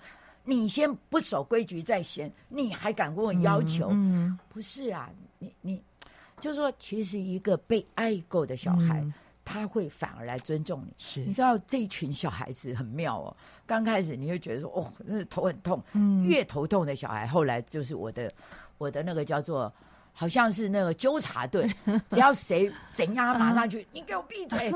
[0.49, 5.81] 你先不守规矩在先，你还敢跟我要求？”嗯，不是啊，你你
[6.39, 9.05] 就是说，其实一个被爱过的小孩。
[9.51, 13.35] 他会反而来尊重你，是你知道这一群小孩子很妙哦。
[13.65, 18.31] 刚开始你就觉得说，哦，那头很痛，嗯，越头痛的小孩，后来就是我的，
[18.77, 19.73] 我的那个叫做，
[20.13, 21.69] 好像是那个纠察队，
[22.09, 24.73] 只要谁怎样，马上去，你给我闭嘴，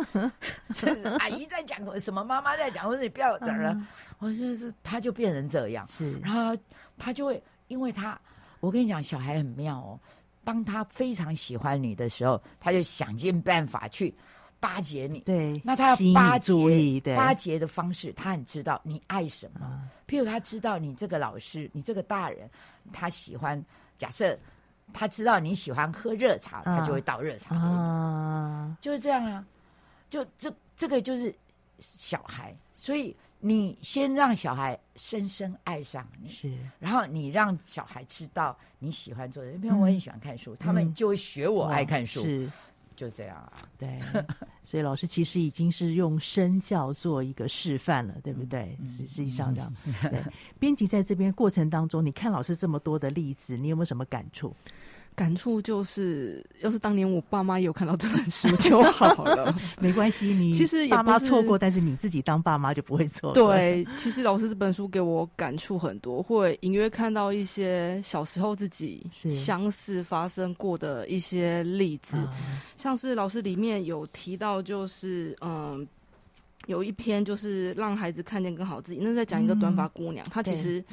[1.19, 3.76] 阿姨在讲什么，妈妈在讲，或者你不要讲了，
[4.19, 6.58] 我就是他就变成这样，是，然后
[6.98, 8.19] 他就会，因为他，
[8.60, 10.00] 我跟你讲，小孩很妙哦，
[10.43, 14.13] 当他非常喜欢你的时候，他就想尽办法去。
[14.60, 19.60] 巴结你，对，那他要巴结，巴结的方式，他很知道你爱什么。
[19.63, 22.50] 嗯、譬如他知道你这个老师，你这个大人，
[22.93, 23.62] 他喜欢。
[23.98, 24.39] 假设
[24.91, 27.56] 他知道你喜欢喝热茶，嗯、他就会倒热茶。
[27.56, 29.46] 给你，啊，就是这样啊。
[30.10, 31.34] 就这这个就是
[31.80, 39.52] 小孩，所以你先让小孩深深爱上你，是，然后你让小孩知道你喜欢做的。
[39.54, 42.22] 比如我很喜欢看书，嗯、他们就会学我爱看书。
[42.22, 42.50] 是。
[42.95, 43.99] 就这样啊，对，
[44.63, 48.77] 所以老师其实已经是用身教做一个示范了，对不对？
[48.88, 50.21] 实际上这样，对。
[50.60, 54.56] 编辑在这边过程当中，你看老师这么多的例子，你有没有什么感触？
[55.13, 59.56] 感触就是，要是当年我爸妈有看到这本书 就好了。
[59.80, 63.34] 没关系，你其实爸妈错过，但是你自己当爸妈就不会错。
[63.34, 72.28] 对，其实老师这本书给我感触很多，会隐约看到一些小时候自己相似发生过的一些例子，是
[72.78, 75.88] 像是老师里面有提到，就是嗯，
[76.67, 80.84] 有一篇就是让孩子看见更好自己，那在讲一个短发姑娘，嗯、她其实。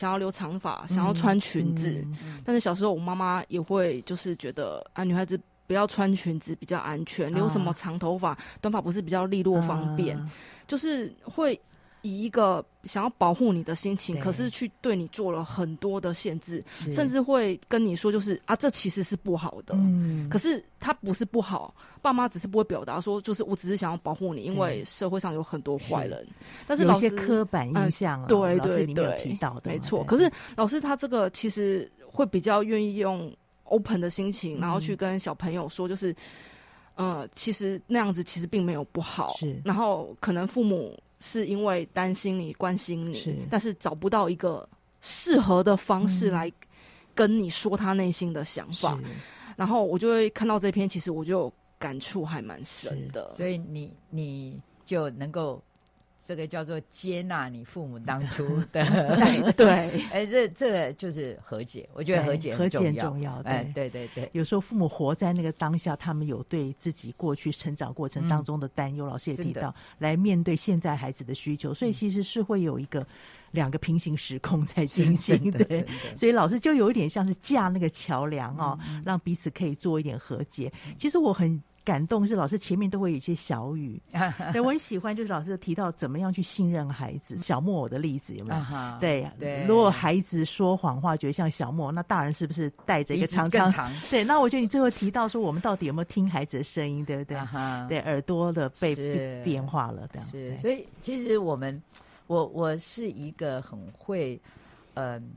[0.00, 10.30] 想要留长发，想要穿裙子，嗯嗯、但是小时候我妈妈也会就是觉得啊，女孩子不要穿裙子比较安全，留什么长头发、短发不是比较利落方便，啊、
[10.66, 11.60] 就是会。
[12.02, 19.74] 以一个想要保护你的心情，可是去对你做了很多的限制，甚至会跟你说，就是啊，这其实是不好的。
[19.74, 26.26] 嗯，可是他不是不好，爸妈只是不会表达说，就是我只是想要保护你，因为社会上有很多坏人。
[26.66, 30.02] 但是老师有些刻板印象，对对对，提到的没错。
[30.04, 33.30] 可是老师他这个其实会比较愿意用
[33.64, 36.16] open 的心情，然后去跟小朋友说，就是，
[36.94, 39.34] 呃，其实那样子其实并没有不好。
[39.36, 40.98] 是，然后可能父母。
[41.20, 43.36] 是因为担心你、关心你，是。
[43.50, 44.68] 但是找不到一个
[45.00, 46.52] 适合的方式来
[47.14, 49.04] 跟你说他内心的想法，是。
[49.56, 55.62] 然后我就会看到这篇，其实我就感触还蛮深的，所以你你就能够。
[56.24, 58.84] 这个叫做接纳你父母当初 的
[59.56, 59.68] 对，
[60.12, 61.88] 哎，这这个就是和解。
[61.92, 63.32] 我觉得和解很重要，重要。
[63.44, 64.28] 哎，对对对。
[64.32, 69.06] 有时候父母活在那个当下，他们有对自己过去成长过程当中的担忧。
[69.06, 73.04] 老师也提到，来面对现在孩子的需求，所以其实是会有一个
[73.52, 75.84] 两个平行时空在进行的。
[76.14, 80.70] 所以老师就有一点像是架那个桥梁哦，让彼此可以做一点和解。
[80.98, 81.60] 其实我很。
[81.90, 84.00] 感动是老师前面都会有一些小语，
[84.52, 87.36] 对，我很喜欢，就是老师提到怎么样去信任孩子。
[87.38, 88.62] 小木偶的例子有没有？
[89.00, 93.92] 对对，如果孩子说谎话，觉得像小木偶，那大人是不是带着一个长长？
[94.08, 97.36] 对，那我觉得你最后提到说，我们到底有没有听孩子的声音，对不对？
[97.88, 98.94] 对，耳朵的被
[99.42, 100.28] 变化了，这样。
[100.28, 101.82] 是，所以其实我们，
[102.28, 104.40] 我我是一个很会，
[104.94, 105.32] 嗯，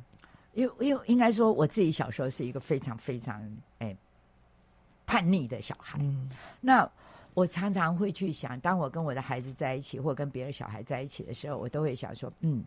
[0.53, 3.41] 因为因为应该说我自己小时候是一个非常非常
[3.79, 3.97] 哎。
[5.05, 6.29] 叛逆的小孩，嗯、
[6.61, 6.89] 那
[7.33, 12.63] 我常常会去想，当我跟我的孩子在一起，或跟别的小孩在一起的时候，我都会想说，嗯，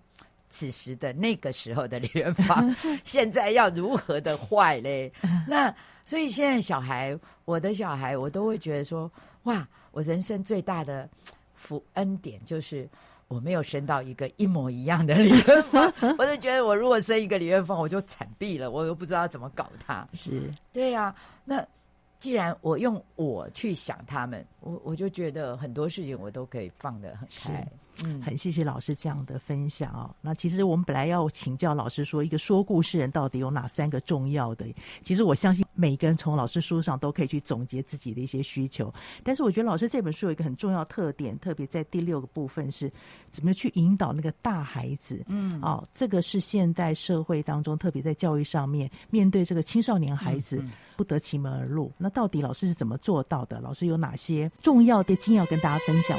[0.48, 5.12] 此时的那个时候的李元芳，现在要如何的坏嘞？
[5.46, 5.72] 那
[6.04, 9.10] 所以现在小孩，我的小孩，我都会觉得说，
[9.44, 11.08] 哇，我人生最大的
[11.54, 12.88] 福恩典就是
[13.28, 15.92] 我没有生到一个一模一样的李元芳。
[16.18, 20.06] 我就觉得，我如果生一个李元芳，我就惨毙了，我又不知道怎么搞他。
[20.12, 21.64] 是对呀、啊，那。
[22.18, 27.66] 既然我用我去想他们，我我就觉得很多事情我都可以放得很开。
[28.04, 30.14] 嗯，很谢谢老师这样的分享哦。
[30.20, 34.66] 那其实我们本来要请教老师说，一个说故事人到底有哪三个重要的？
[35.02, 38.92] 其实我相信每个人从老师书上都可以去总结自己的一些需求。
[39.22, 42.90] 但是我觉得老师这本书有一个很重要特点，特别在第六个部分是
[43.30, 45.24] 怎么去引导那个大孩子。
[45.28, 50.62] 嗯，哦，这个是现代社会当中，特别在教育上面，面对这个青少年孩子
[50.96, 51.90] 不得其门而入。
[51.96, 53.60] 那到底老师是怎么做到的？
[53.60, 56.18] 老师有哪些重要的经验要跟大家分享？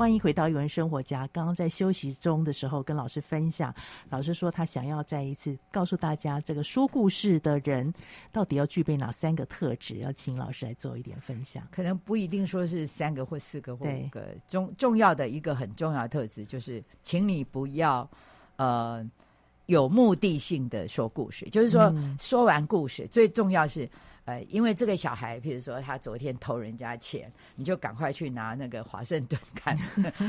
[0.00, 1.28] 欢迎回到语文生活家。
[1.30, 3.74] 刚刚在休息中的时候，跟老师分享，
[4.08, 7.92] 老师说他想要再一次告诉大家，这个说故事的人
[8.32, 9.98] 到底要具备哪三个特质？
[9.98, 11.68] 要请老师来做一点分享。
[11.70, 18.08] 可能不一定说是三个或四个或五个，重重要的一个很重要的特质就是，请你不要
[18.56, 19.06] 呃
[19.66, 23.86] 有目的性的说故事，就是说、嗯、说完故事最重要是。
[24.30, 29.76] 呃，因为这个小孩，譬如说他昨天偷人家钱，你就赶快去拿那个华盛顿 看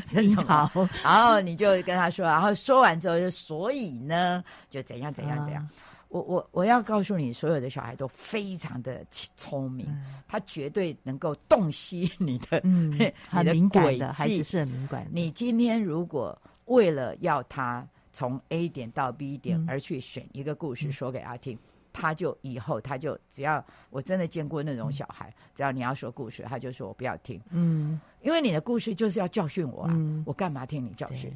[0.10, 0.72] 那种，好，
[1.04, 5.62] 然后你就跟他说，然后说完之后就，所以呢，就怎样怎样怎样。
[5.62, 5.70] 啊、
[6.10, 9.06] 我我我要告诉你，所有的小孩都非常的
[9.38, 15.08] 聪明，嗯、他绝对能够洞悉你的， 嗯、你的轨迹，孩子是很敏感。
[15.12, 16.36] 你今天如果
[16.66, 21.56] 为了要他从 A 点到 B 点而去选一个故事说给他听。
[21.56, 21.60] 嗯
[21.94, 31.30] 他就以后他就只要我真的见过那种小孩，嗯、只要你要说故事，他就说我不要听，嗯，因为你的故事就是要教训我啊，嗯、我干嘛听你教训？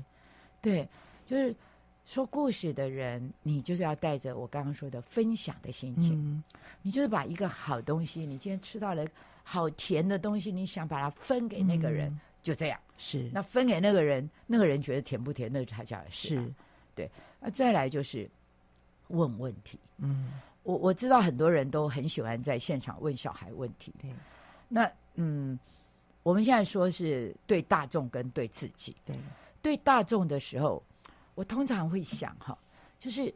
[0.62, 0.90] 对，对，
[1.26, 1.56] 就是
[2.06, 6.44] 说故事的人，你就是要带着我刚刚说的分享的心情，嗯、
[6.82, 9.06] 你就是把一个好东西，你今天吃到了
[9.44, 12.80] 好甜的东西，你想把它分给那个人，嗯、就这样。
[12.98, 13.30] 是。
[13.34, 16.54] 那分给那个人，那个人觉得甜不甜，那才叫是，是。
[16.96, 18.30] 对，那再来就是。
[19.10, 20.34] 问问题，嗯，
[20.64, 23.94] 我我知道很多人都很喜欢在现场问小孩问题。
[24.02, 24.12] 对，
[24.68, 25.58] 那嗯，
[26.24, 28.96] 我们现在说是对大众跟对自己。
[29.06, 29.16] 对，
[29.62, 30.82] 对大众的时候，
[31.36, 32.58] 我通常会想哈，
[33.00, 33.34] 就是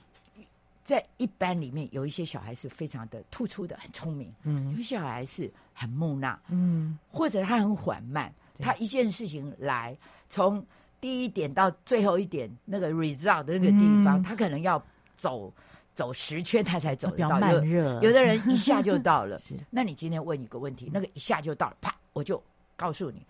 [0.83, 9.95] 在一班里面有一些小孩是非常的突出的，很聪明，嗯，有些小孩是很木讷，嗯，或者他很缓慢，他一件事情来
[10.29, 10.65] 从
[10.99, 14.83] 第一点到最后一点那个 result 的那个地方，他可能要。
[15.19, 15.53] 走
[15.93, 17.51] 走十圈，他才走得到。
[17.51, 19.37] 有有的人一下就 到了。
[19.37, 22.41] 是那你今天问一个问题，那个一下就到了，啪，我就
[22.77, 23.21] 告诉你，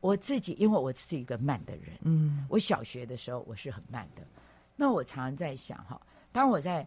[0.00, 4.22] 我自己因为我是一个慢的人，嗯，我小学的时候我是很慢的。
[4.74, 6.00] 那我常常在想哈，
[6.32, 6.84] 当我在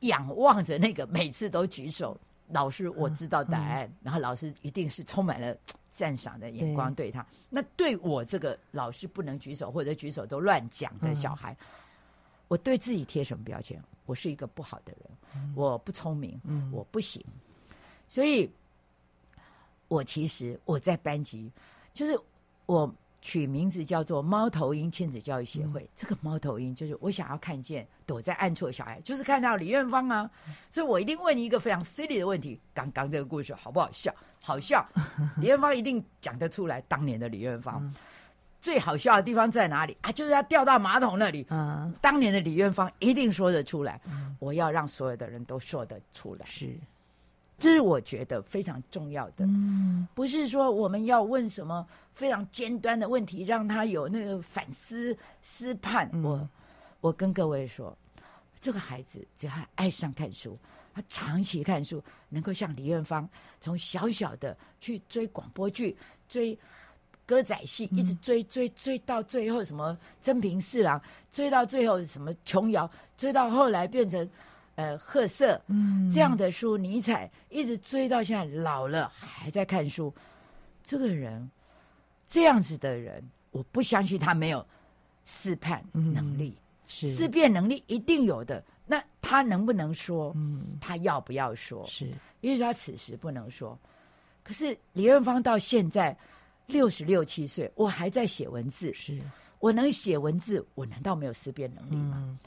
[0.00, 2.14] 仰望着那个每次都举手，
[2.48, 5.56] 老师我知道答案，嗯嗯、然后老师一定是充满了
[5.88, 7.22] 赞赏的眼光对他。
[7.22, 11.54] 对那对我这个老师不能举手或者举手都乱讲的小孩。
[11.54, 11.56] 嗯
[12.50, 13.80] 我对自己贴什么标签？
[14.06, 17.24] 我是一个不好的人，嗯、我不聪明，嗯、我不行。
[18.08, 18.50] 所以，
[19.86, 21.48] 我其实我在班级，
[21.94, 22.18] 就是
[22.66, 22.92] 我
[23.22, 25.82] 取名字叫做“猫头鹰亲子教育协会”。
[25.86, 30.28] 嗯、这个猫头鹰就是我想要看见躲在暗处的小孩，就是看到李院芳啊。
[30.48, 34.12] 嗯、所以我一定问你一个非常 silly 的问题：刚刚这个故事好不好笑？
[34.40, 34.84] 好笑。
[35.36, 37.94] 李远芳一定讲得出来，当年的李远芳。
[38.60, 40.12] 嗯最好笑的地方在哪里啊？
[40.12, 41.46] 就是要掉到马桶那里。
[41.48, 43.98] 嗯，当年的李元芳一定说得出来。
[44.04, 46.44] 嗯，我要让所有的人都说得出来。
[46.44, 46.78] 是，
[47.58, 49.46] 这是我觉得非常重要的。
[49.46, 56.10] 嗯，不是说我们要问什么非常尖端的问题，让他有那个反思、思判。
[56.12, 56.48] 嗯，我
[57.00, 57.96] 我跟各位说，
[58.60, 60.58] 这个孩子只要爱上看书，
[60.94, 63.26] 他长期看书，能够像李元芳
[63.58, 65.96] 从小小的去追广播剧，
[66.28, 66.58] 追。
[67.30, 71.00] 歌仔戏一直追追追到最后什么真平四郎，
[71.30, 74.28] 追到最后什么琼瑶，追到后来变成
[74.74, 80.12] 呃褐色，嗯，这样的书，尼采一直追到现在老了还在看书，
[80.82, 81.48] 这个人
[82.26, 83.22] 这样子的人，
[83.52, 84.66] 我不相信他没有
[85.24, 86.58] 试判能力，
[86.88, 88.60] 是思辨能力一定有的。
[88.88, 90.32] 那他能不能说？
[90.34, 91.86] 嗯，他要不要说？
[91.86, 92.10] 是，
[92.40, 93.78] 因为他此时不能说。
[94.42, 96.16] 可是李元芳到现在。
[96.70, 98.94] 六十六七岁，我还在写文字。
[98.94, 99.20] 是，
[99.58, 102.16] 我能写文字，我难道没有思辨能力吗？
[102.18, 102.38] 嗯、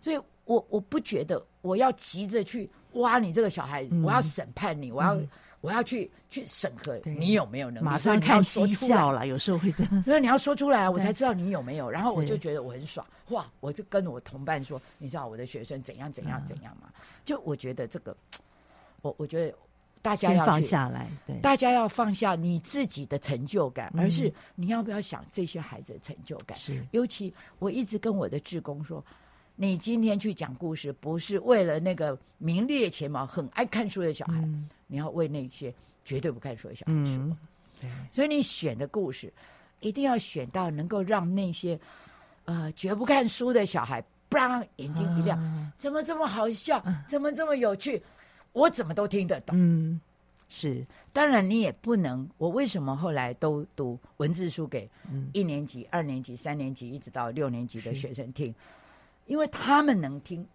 [0.00, 5.28] 所以我我不觉得我要急着去挖你这个小孩，嗯、我要审判你，我要、嗯、
[5.60, 7.84] 我要去去审核你有没有能力。
[7.84, 10.04] 马上看绩效了，有时候会这样。
[10.06, 11.90] 因为你要说出来，我才知道你有没有。
[11.90, 13.50] 然后我就觉得我很爽，哇！
[13.60, 16.92] 我就跟我同伴说，你知道我的学生怎样怎样怎样吗？
[16.94, 18.16] 嗯、就我觉得这个，
[19.00, 19.56] 我我觉得。
[20.02, 26.58] 大家要放下来，对，大家要放下你自己的成就感，嗯、而是你要不要想这些孩子的成就感？
[26.58, 29.02] 是，尤其我一直跟我的志工说，
[29.54, 35.72] 你今天去讲故事，不是为了那个名列前茅、很爱看书的小孩，嗯、你要为那些
[36.04, 37.14] 绝对不看书的小孩说。
[37.14, 37.36] 嗯、
[37.80, 39.32] 对，所以你选的故事
[39.78, 41.78] 一定要选到能够让那些
[42.44, 46.82] 呃绝不看书的小孩砰，眼睛一亮，啊怎么这么好笑？
[47.06, 48.02] 怎么这么有趣？
[48.52, 49.56] 我怎么都听得懂。
[49.58, 50.00] 嗯，
[50.48, 52.28] 是，当然你也不能。
[52.38, 54.88] 我为什么后来都读文字书给
[55.32, 58.54] 一年级、二年级、三年级一直到六年级的学生听？
[59.26, 60.46] 因为他们能听，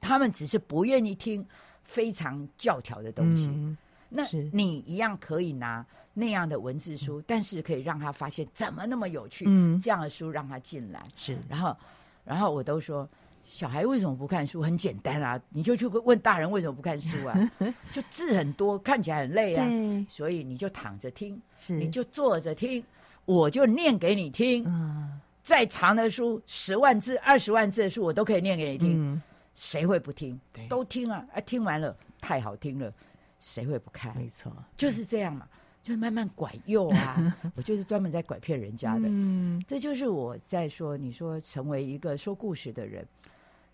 [0.00, 1.44] 他们只是不愿意听
[1.82, 3.46] 非常教条的东西。
[3.48, 3.76] 嗯
[4.16, 4.22] 那
[4.52, 9.44] 你一样可以拿那样的文字书，但是可以让他发现怎么那么有趣。
[9.48, 11.04] 嗯，这样的书让他进来。
[11.16, 11.76] 是，然后，
[12.24, 13.08] 然后我都说，
[13.54, 14.60] 小孩为什么不看书？
[14.60, 17.52] 很简单啊，你就去问大人为什么不看书啊？
[17.94, 19.64] 就字很多，看起来很累啊。
[20.10, 22.82] 所以你就躺着听，你就坐着听，
[23.24, 24.64] 我就念给你听。
[24.66, 29.14] 嗯，再长的书，十万字、二十万字的书，我都可以念给你听。
[29.14, 29.22] 嗯，
[29.54, 30.36] 谁会不听？
[30.68, 31.24] 都听啊！
[31.32, 32.92] 啊，听完了，太好听了。
[33.38, 34.16] 谁会不看？
[34.16, 35.46] 没错，就是这样嘛，
[35.80, 37.32] 就慢慢拐诱啊。
[37.54, 39.02] 我就是专门在拐骗人家的。
[39.04, 43.06] 嗯，这就是我在说，你说成为一个说故事的人，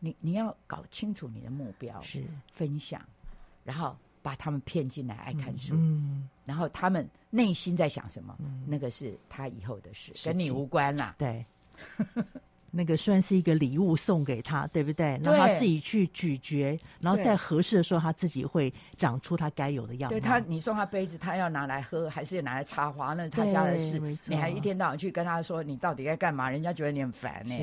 [0.00, 3.00] 你你要搞清楚你的目标是分享，
[3.62, 5.74] 然后把他们骗进来爱看书。
[5.76, 8.36] 嗯，然后他们内心在想什么？
[8.40, 11.14] 嗯，那个是他以后的事，跟你无关啦。
[11.16, 11.46] 对。
[12.70, 15.20] 那个算是一个礼物送给他，对不对？
[15.22, 20.14] 让他自己去咀嚼，然后在合适的时候，他自己会长出他该有的样子。
[20.14, 23.12] 对他，你送他杯子，他要拿来喝，还是拿来插花？
[23.14, 24.00] 那他家的事。
[24.26, 26.48] 你还一天到晚去跟他说，你到底该干嘛？
[26.48, 27.54] 人家觉得你很烦呢、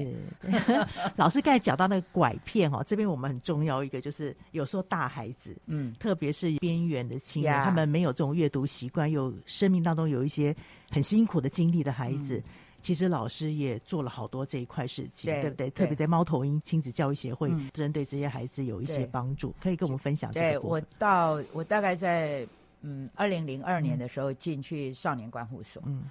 [1.16, 10.56] 老师刚才讲到那个拐骗哈，这边我们很重要一个就是，有时候大孩子，嗯，特别是边缘的青年，他们没有这种阅读习惯，有生命当中有一些
[10.92, 12.38] 很辛苦的经历的孩子。
[12.38, 12.44] 嗯
[12.82, 15.70] 其实老师也做了好多这一块事情，对，对不对？
[15.70, 20.52] 对特别在猫头鹰亲子教育协会，针、嗯、对这些孩子有一些帮助，可以跟我们分享这个。
[20.52, 22.48] 对我到我大概在
[22.82, 26.04] 嗯二零零二年的时候进去少年观护所，嗯，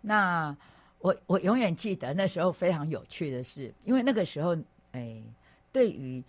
[0.00, 0.56] 那
[0.98, 4.56] 我我永远记得那时候非常有趣的是，因为那个时候
[4.92, 5.22] 哎，
[5.72, 6.22] 对于。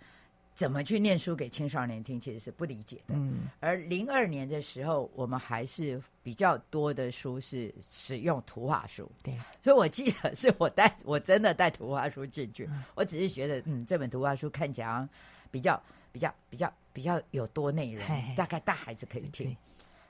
[0.60, 3.14] 怎么去念书给青少年听，其实是不理解的。
[3.14, 9.10] 嗯，而零二年的时候，我们还是比较多的书是使用图画书。
[9.22, 12.66] 对，所以我记得是我带，我真的带图画书进去。
[12.66, 15.08] 嗯、我只是觉得，嗯，这本图画书看起来
[15.50, 15.82] 比较
[16.12, 19.56] 比较比较比较有多内容，嘿嘿大概大孩子可以听。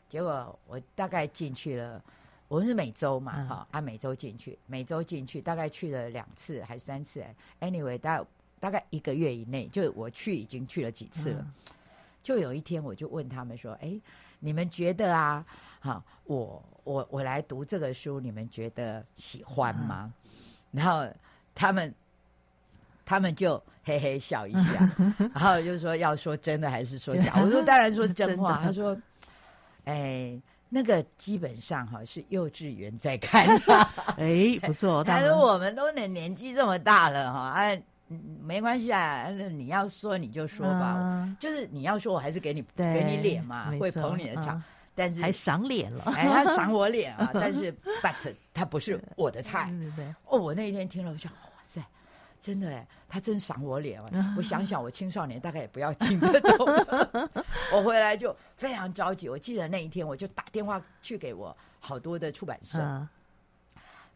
[0.09, 2.03] 结果我大概进去了，
[2.49, 7.25] 我们是每周嘛，哈、嗯，按、啊、每周进去，每周进去，大概去了两次还是三次
[7.61, 8.27] ？Anyway，大概。
[8.61, 11.41] 大概一个月以内，就我去已经去了几次了。
[11.41, 11.75] 嗯、
[12.23, 13.99] 就有一天，我就问他们说：“哎，
[14.39, 15.43] 你们觉得啊，
[15.81, 20.13] 哈，我我我来读这个书，你们觉得喜欢吗？”
[20.73, 21.09] 嗯、然后
[21.55, 21.93] 他们
[23.07, 24.95] 他们就嘿嘿笑一下，
[25.35, 28.57] 然后就说：“要说真的还是说假？” 我说：“当然说真话。
[28.57, 28.95] 真”他说
[29.87, 30.39] ：“哎，
[30.69, 33.47] 那个基本上哈是幼稚园在看。
[34.21, 35.03] ”哎，不错。
[35.03, 37.83] 他说：“我们都年年纪这么大了哈，哎。”
[38.43, 51.81] 没关系啊，那你要说你就说吧，啊、就是你要说，我还是给你给你脸嘛，会捧你的场，啊、但是还赏脸了，哎，他赏我脸啊，但是 but 他不是我的菜，对对对哦，我那一天听了，我想，哇塞，
[52.41, 54.09] 真的哎，他真赏我脸啊！
[54.15, 56.67] 啊我想想，我青少年大概也不要听这种，
[57.73, 59.29] 我回来就非常着急。
[59.29, 62.83] 我记得那一天，我就打电话去给我好多的出版社。
[62.83, 63.09] 啊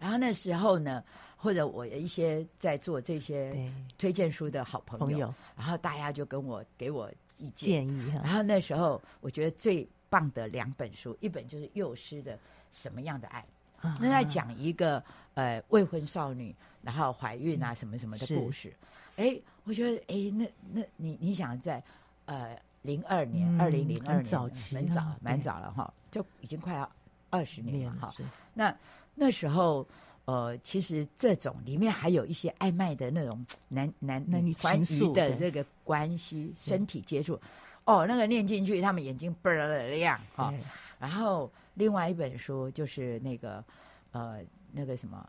[0.05, 1.03] 然后那时候呢，
[1.35, 7.87] 或者我一些在做这些推荐书的好朋友，朋友然后大家就跟我给我意见。
[7.87, 8.13] 建议。
[8.23, 12.35] 然后那时候我觉得最棒的两本书，一本就是幼师的
[12.71, 13.43] 《什么样的爱》，
[13.89, 15.03] 啊、那在讲一个
[15.33, 18.71] 呃未婚少女，然后怀孕啊什么什么的故事。
[19.17, 21.83] 哎，我觉得哎，那那你你想在
[22.27, 26.93] 呃零二年，二零零二年，早期蛮早蛮早了哈，就已经快要
[27.31, 28.15] 二十年了哈。
[28.53, 28.77] 那
[29.15, 29.87] 那时候，
[30.25, 37.41] 呃，其实这种里面还有一些暧昧的那种男男男女情谊的那个关系，身体接触，
[37.85, 40.47] 哦，那个念进去，他们眼睛倍儿的亮哈。
[40.47, 40.55] 哦、
[40.99, 43.65] 然后另外一本书就是那个
[44.13, 44.41] 呃
[44.73, 45.29] 那个什么，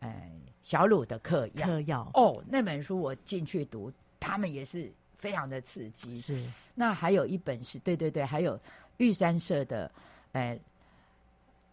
[0.00, 0.30] 呃
[0.62, 6.18] 小鲁的嗑药嗑药哦，那本书我进去读，他们也是非常的刺激。
[6.18, 8.58] 是，那还有一本是对对对，还有
[8.96, 9.88] 玉山社的，
[10.32, 10.58] 呃。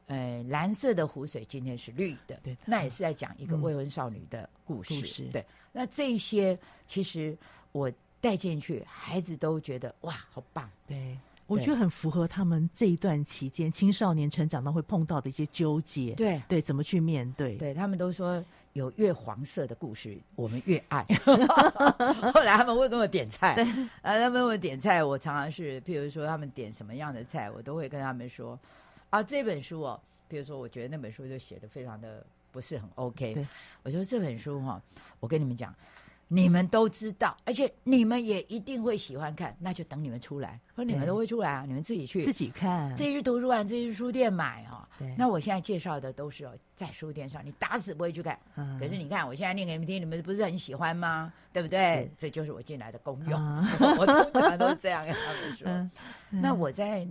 [0.07, 4.93] 呃，蓝色的湖水今天是绿的，对，那也是在讲一个未婚少女的故事。
[4.93, 7.37] 嗯、故事对，那这一些其实
[7.73, 7.91] 我
[8.21, 10.69] 带进去，孩子都觉得哇，好棒。
[10.87, 16.13] 对，我觉得很符合他们这一段期间青少年成长到会碰到的一些纠结。
[16.13, 17.57] 对对，怎么去面对？
[17.57, 18.41] 对他们都说
[18.71, 21.05] 有越黄色的故事，我们越爱。
[22.33, 23.65] 后来他们会跟我点菜，对
[24.01, 28.57] 啊，他们问我点菜，我常常是，譬如说他们点什么样的菜，我都会跟他们说。
[29.09, 33.33] 啊，这本书哦，比如说，我觉得那本书就写的非常的不是很 OK。
[33.33, 33.47] 对
[33.83, 34.81] 我说这本书哈、哦，
[35.19, 35.73] 我跟你们讲，
[36.27, 40.59] 你们都知道，而且你们也一定会喜欢看，那就等你们出来。
[40.75, 44.85] 说你们都会出来啊，你们自己去自己看，自己去图书馆，自己去书店买哦。
[44.99, 48.37] 对那我现在介绍的都是哦在书店上，你打死不会去看。
[48.55, 51.31] 嗯可是你看，我现在念给你们听，你们不是很喜欢吗？
[51.53, 52.11] 对不对？
[52.17, 53.39] 这就是我进来的功用。
[53.39, 53.65] 嗯
[53.97, 55.89] 我通常都是这样跟他们说。
[56.29, 57.07] 那我在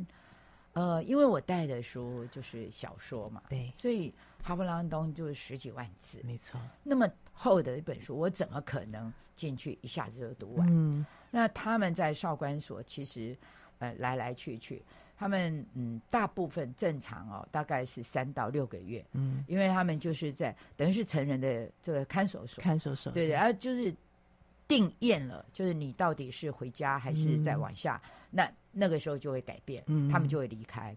[0.77, 4.13] 呃，因为我带的书就是小说嘛，对，所以
[4.43, 10.69] 哈不拉东就是十几万字，没错，那么厚的一本书，我怎么可能进去一下子就读完？
[10.71, 11.05] 嗯。
[11.31, 13.35] 那他们在少管所其实
[13.79, 14.85] 呃来来去去，
[15.17, 23.95] 他们嗯大部分正常哦，大概是三到六个月，嗯，因为他们就是在等于是成人的这个看守所，看守所，对，然后就是
[24.69, 28.01] 定验了，就是你到底是回家还是再往下，
[28.31, 30.09] 那那个时候就会改变，嗯。
[30.09, 30.95] 他们就会离开，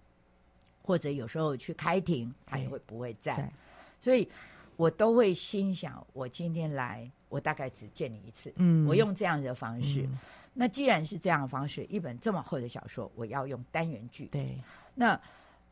[0.82, 3.54] 或者有时候去开庭，他也会不会在，在，
[4.00, 4.28] 所以
[4.76, 10.02] 我都会心想，我今天来，我大概只见你一次，嗯，我用这样的方式。
[10.02, 10.18] 嗯。
[10.54, 14.26] 那既然是这样的方式，一本这么厚的小说，我要用单元剧。
[14.26, 14.58] 对，
[14.96, 15.18] 那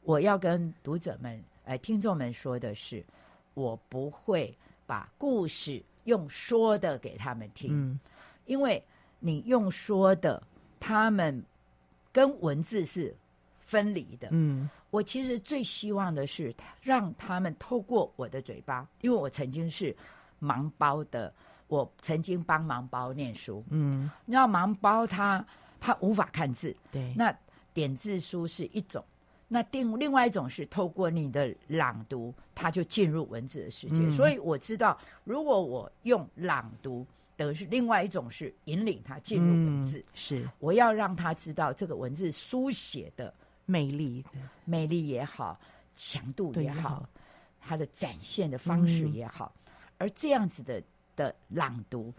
[0.03, 3.03] 我要跟读者们、呃听众们说的是，
[3.55, 7.99] 我不会把故事用说的给他们听，嗯。
[8.45, 8.83] 因为
[9.19, 10.41] 你用说的，
[10.79, 11.43] 他们
[12.11, 13.15] 跟文字是
[13.59, 14.29] 分离的。
[14.31, 14.69] 嗯。
[14.89, 19.95] 我其实最希望的是，让他们透过我的嘴巴，因为我曾经是
[20.41, 21.31] 盲包的，
[21.67, 23.61] 我曾经帮盲包念书。
[23.69, 25.45] 嗯，你知道盲包他
[25.79, 27.37] 他无法看字，对，那
[27.73, 29.03] 点字书是一种，
[29.47, 34.01] 那另另外一种是透过你的朗读，它就进入文字的世界。
[34.01, 34.11] 嗯。
[34.11, 39.99] 所以我知道，如果我用朗读，等于是另外一种是引领他进入文字。
[39.99, 40.49] 嗯是。
[40.59, 43.33] 我要让他知道这个文字书写的
[43.65, 45.57] 魅力的，魅力也好，
[45.95, 47.09] 强度也也好好，
[47.61, 49.13] 它的展现的方式嗯。
[49.13, 49.53] 也好，
[49.97, 50.83] 而这样子的
[51.15, 52.13] 的朗读，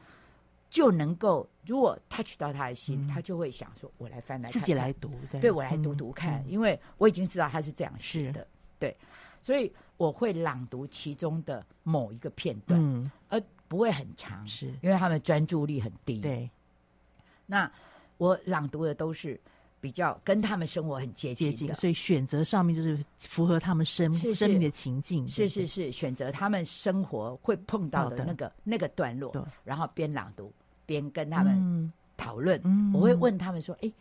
[0.70, 3.08] 就能够如果 touch 到他的心，嗯。
[3.08, 4.60] 他就会想说：“我来翻来看看。
[4.60, 5.40] 自己来读，对。
[5.40, 8.32] 对我来读读看，嗯因为我已经知道他是这样写是。
[8.32, 8.46] 的，
[8.78, 8.96] 对，
[9.40, 16.50] 所以我会朗读其中的某一个片段，嗯，而不会很长，是，因为他们专注力很低。，对，
[17.46, 17.70] 那
[18.16, 19.40] 我朗读的都是
[19.80, 28.24] 比较跟他们生活很接接近，的，所以选择上面就是符合他们生生命的情境，是是，是，选择他们生活会碰到的的。
[28.24, 30.52] 那个那个段落对，然后边朗读
[30.88, 32.58] 边跟他他们讨论。
[32.64, 33.92] 嗯我会问他们说：“哎，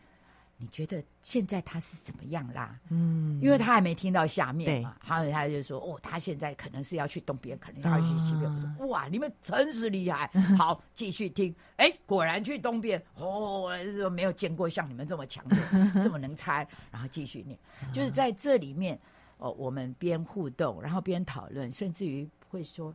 [0.55, 8.45] 你觉得现在他是怎么样啦？”嗯，因为他还没听到下面嘛，然后他就说：“哦，他现在可能是要去东边，可能要去西边。
[8.49, 10.27] 啊我说：“哇，你们真是厉害！
[10.57, 11.53] 好，继续听。
[11.75, 13.01] 哎，果然去东边。
[13.15, 15.57] 哦，我是没有见过像你们这么强的，
[16.01, 16.65] 这么能猜。
[16.91, 17.59] 然后继续念，
[17.93, 18.97] 就是在这里面，
[19.37, 22.91] 哦，我们边互动，然后边讨论，甚至于会说：，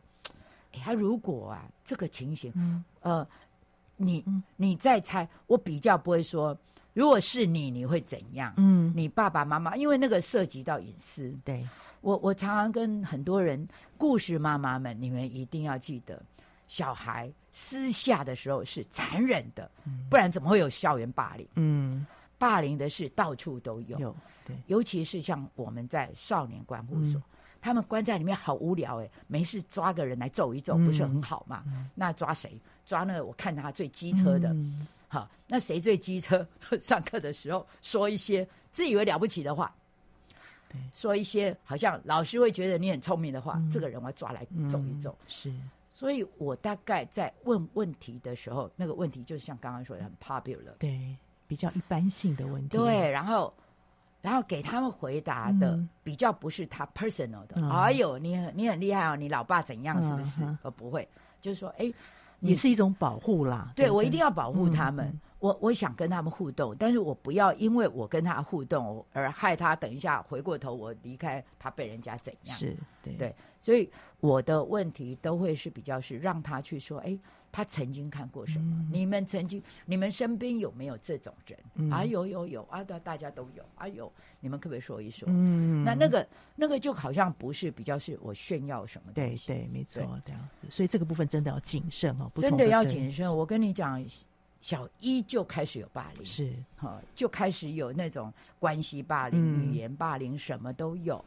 [0.73, 3.25] 哎，他如果啊，这个情形，嗯呃，
[4.03, 6.55] 你嗯你再猜，我比较不会说，
[6.93, 8.53] 如果是你，你会怎样？
[8.57, 11.33] 嗯，你爸爸妈妈，因为那个涉及到隐私。
[11.43, 11.67] 对，
[12.01, 16.21] 我我常常跟很多人，故事妈妈们，你们一定要记得，
[16.67, 19.71] 小孩私下的时候是残忍的，
[20.09, 21.47] 不然怎么会有校园霸凌？
[21.55, 22.05] 嗯，
[22.37, 27.23] 霸凌的事到处都有，有，对，尤其是像我们在少年关护所，嗯
[27.63, 31.63] 他们关在里面好无聊哎，没事抓个人来揍一揍，嗯不是很好吗？
[31.95, 32.59] 那抓谁？
[32.85, 34.49] 抓那个我看他最机车的。
[34.53, 36.43] 嗯好，那谁最机车？
[36.81, 39.71] 上课的时候说一些自以为了不起的话，
[40.67, 45.15] 对说一些好像老师会觉得你很聪明的话，嗯这个人我要抓来走一走。
[45.21, 45.53] 嗯是，
[45.87, 51.15] 所以我大概在问问题的时候，那个问题就像刚刚说的很 popular，对，
[51.47, 53.53] 比较一般性的问题，对，然后
[54.19, 60.73] 然后给他们回答的嗯比较不是他 personal 的，嗯哎呦，你很你很厉害哦，你老爸怎样是不是呃嗯？
[60.75, 61.07] 不会，
[61.39, 61.93] 就是说，哎。
[62.43, 63.71] 也是一种保护啦。
[63.75, 65.19] 对，不我一定要保护他们。
[65.39, 69.75] 我我想跟他们互动，但是我不要因为我跟他互动而害他。
[69.75, 72.57] 等一下回过头我离开，他被人家怎样？
[72.57, 73.91] 是，对对，所以
[74.21, 77.19] 我的问题都会是比较是让他去说，哎，
[77.53, 78.75] 他曾经看过什么？
[78.79, 81.57] 嗯你们曾经，你们身边有没有这种人？
[81.75, 85.27] 嗯啊，有有有啊，大大家都有啊，有，你们可不可以说一说？
[85.29, 89.47] 嗯，那那个那个就好像不是比较是我炫耀什么东西。
[89.47, 93.31] 对对，没错，这样子，所以这个部分真的要谨慎哦，真的要谨慎。
[93.31, 94.03] 我跟你讲，
[94.59, 101.23] 小一就开始有霸凌，是，哈，就开始有那种关系霸凌、嗯语言霸凌，什么都有。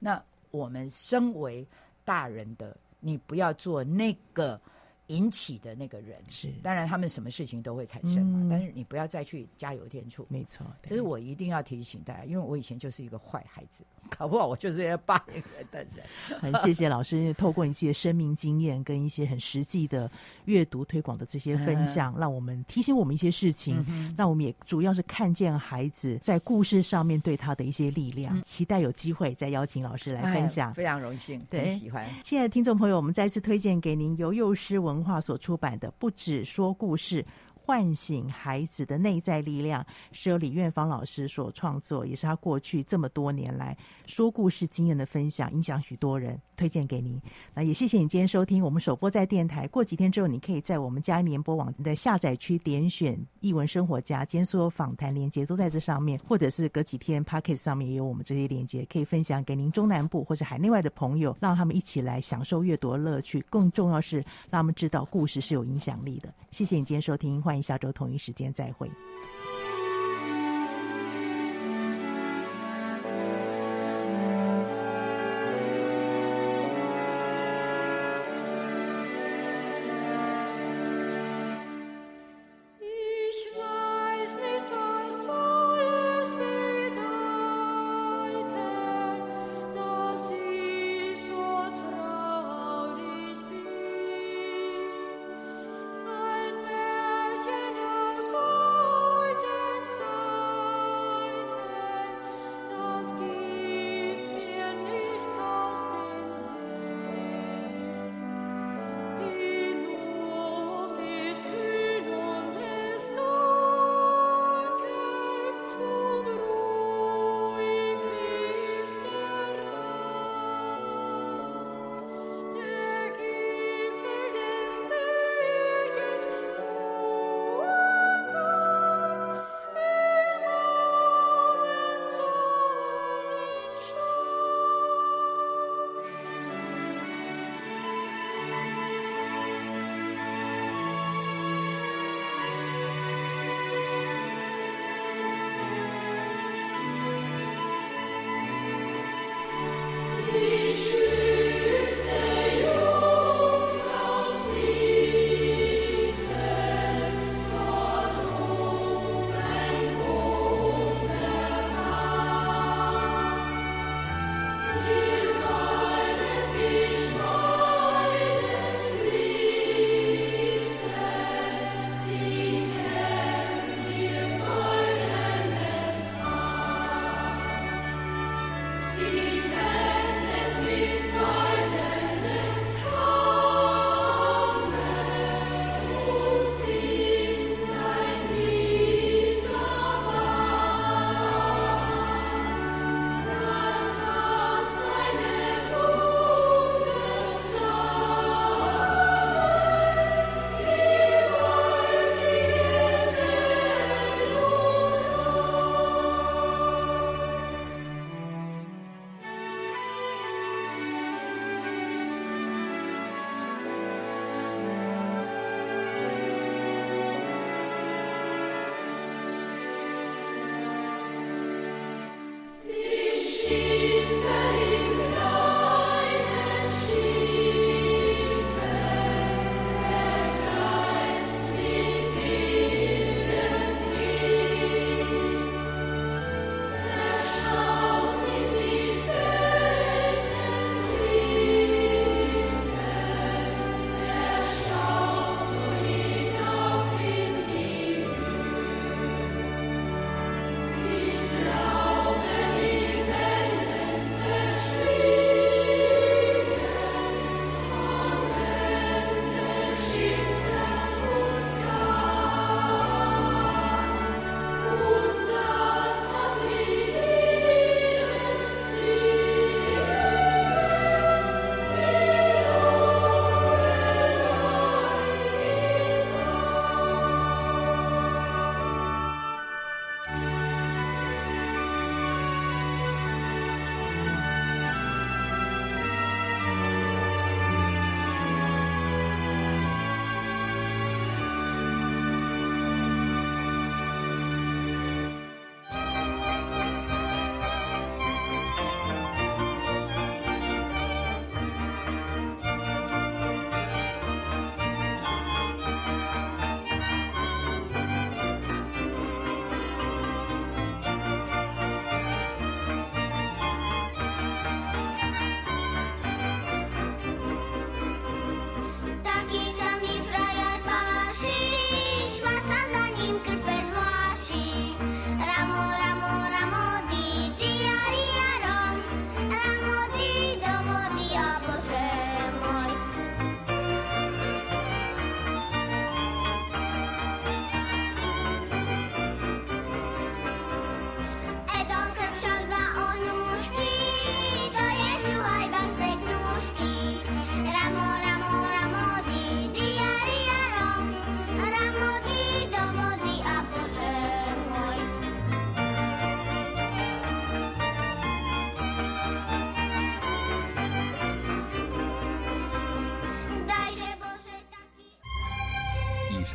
[0.00, 0.20] 那
[0.50, 1.64] 我们身为
[2.04, 4.60] 大人的，你不要做那个
[5.08, 6.16] 引起的那个人。
[6.30, 10.26] 是，当然他们什么事情都会产生嘛，嗯、但是你不要再去加油添醋。
[10.30, 13.84] 没错，这是我一定要提醒大家，因为我以前就是一个坏孩子，
[14.16, 16.06] 搞不好我就是一个霸凌人的人。
[16.40, 20.10] 很谢谢老师透过一些生命经验跟一些很实际的
[20.44, 28.36] 阅读推广的这些分享，嗯、让我们提醒我们一些事情，嗯、让我们也主要是看见孩子在故事上面对他的一些力量。
[28.36, 32.08] 嗯、期待有机会再邀请老师来分享，哎、非常荣幸，对很喜欢。
[32.22, 37.22] 亲爱的听众朋友，我们再次推荐给您由幼师文文化所出版的《不只说故事》。
[37.68, 47.20] 唤醒孩子的内在力量，是由李苑芳老师所创作，也是他过去这么多年来说故事经验的分享，影响许多人，推荐给您。
[47.52, 63.44] 那也谢谢你今天收听我们首播在电台，过几天之后，你可以在我们佳音联播网的下载区点选“译文生活家”，今天所有访谈连接都在这上面，或者是隔几天 Podcast 上面也有我们这些连接，可以分享给您中南部或者海内外的朋友，让他们一起来享受阅读的乐趣。
[63.50, 64.16] 更重要是
[64.48, 66.32] 让他们知道故事是有影响力的。
[66.50, 67.57] 谢谢你今天收听，欢迎。
[67.62, 68.90] 下周同一时间再会。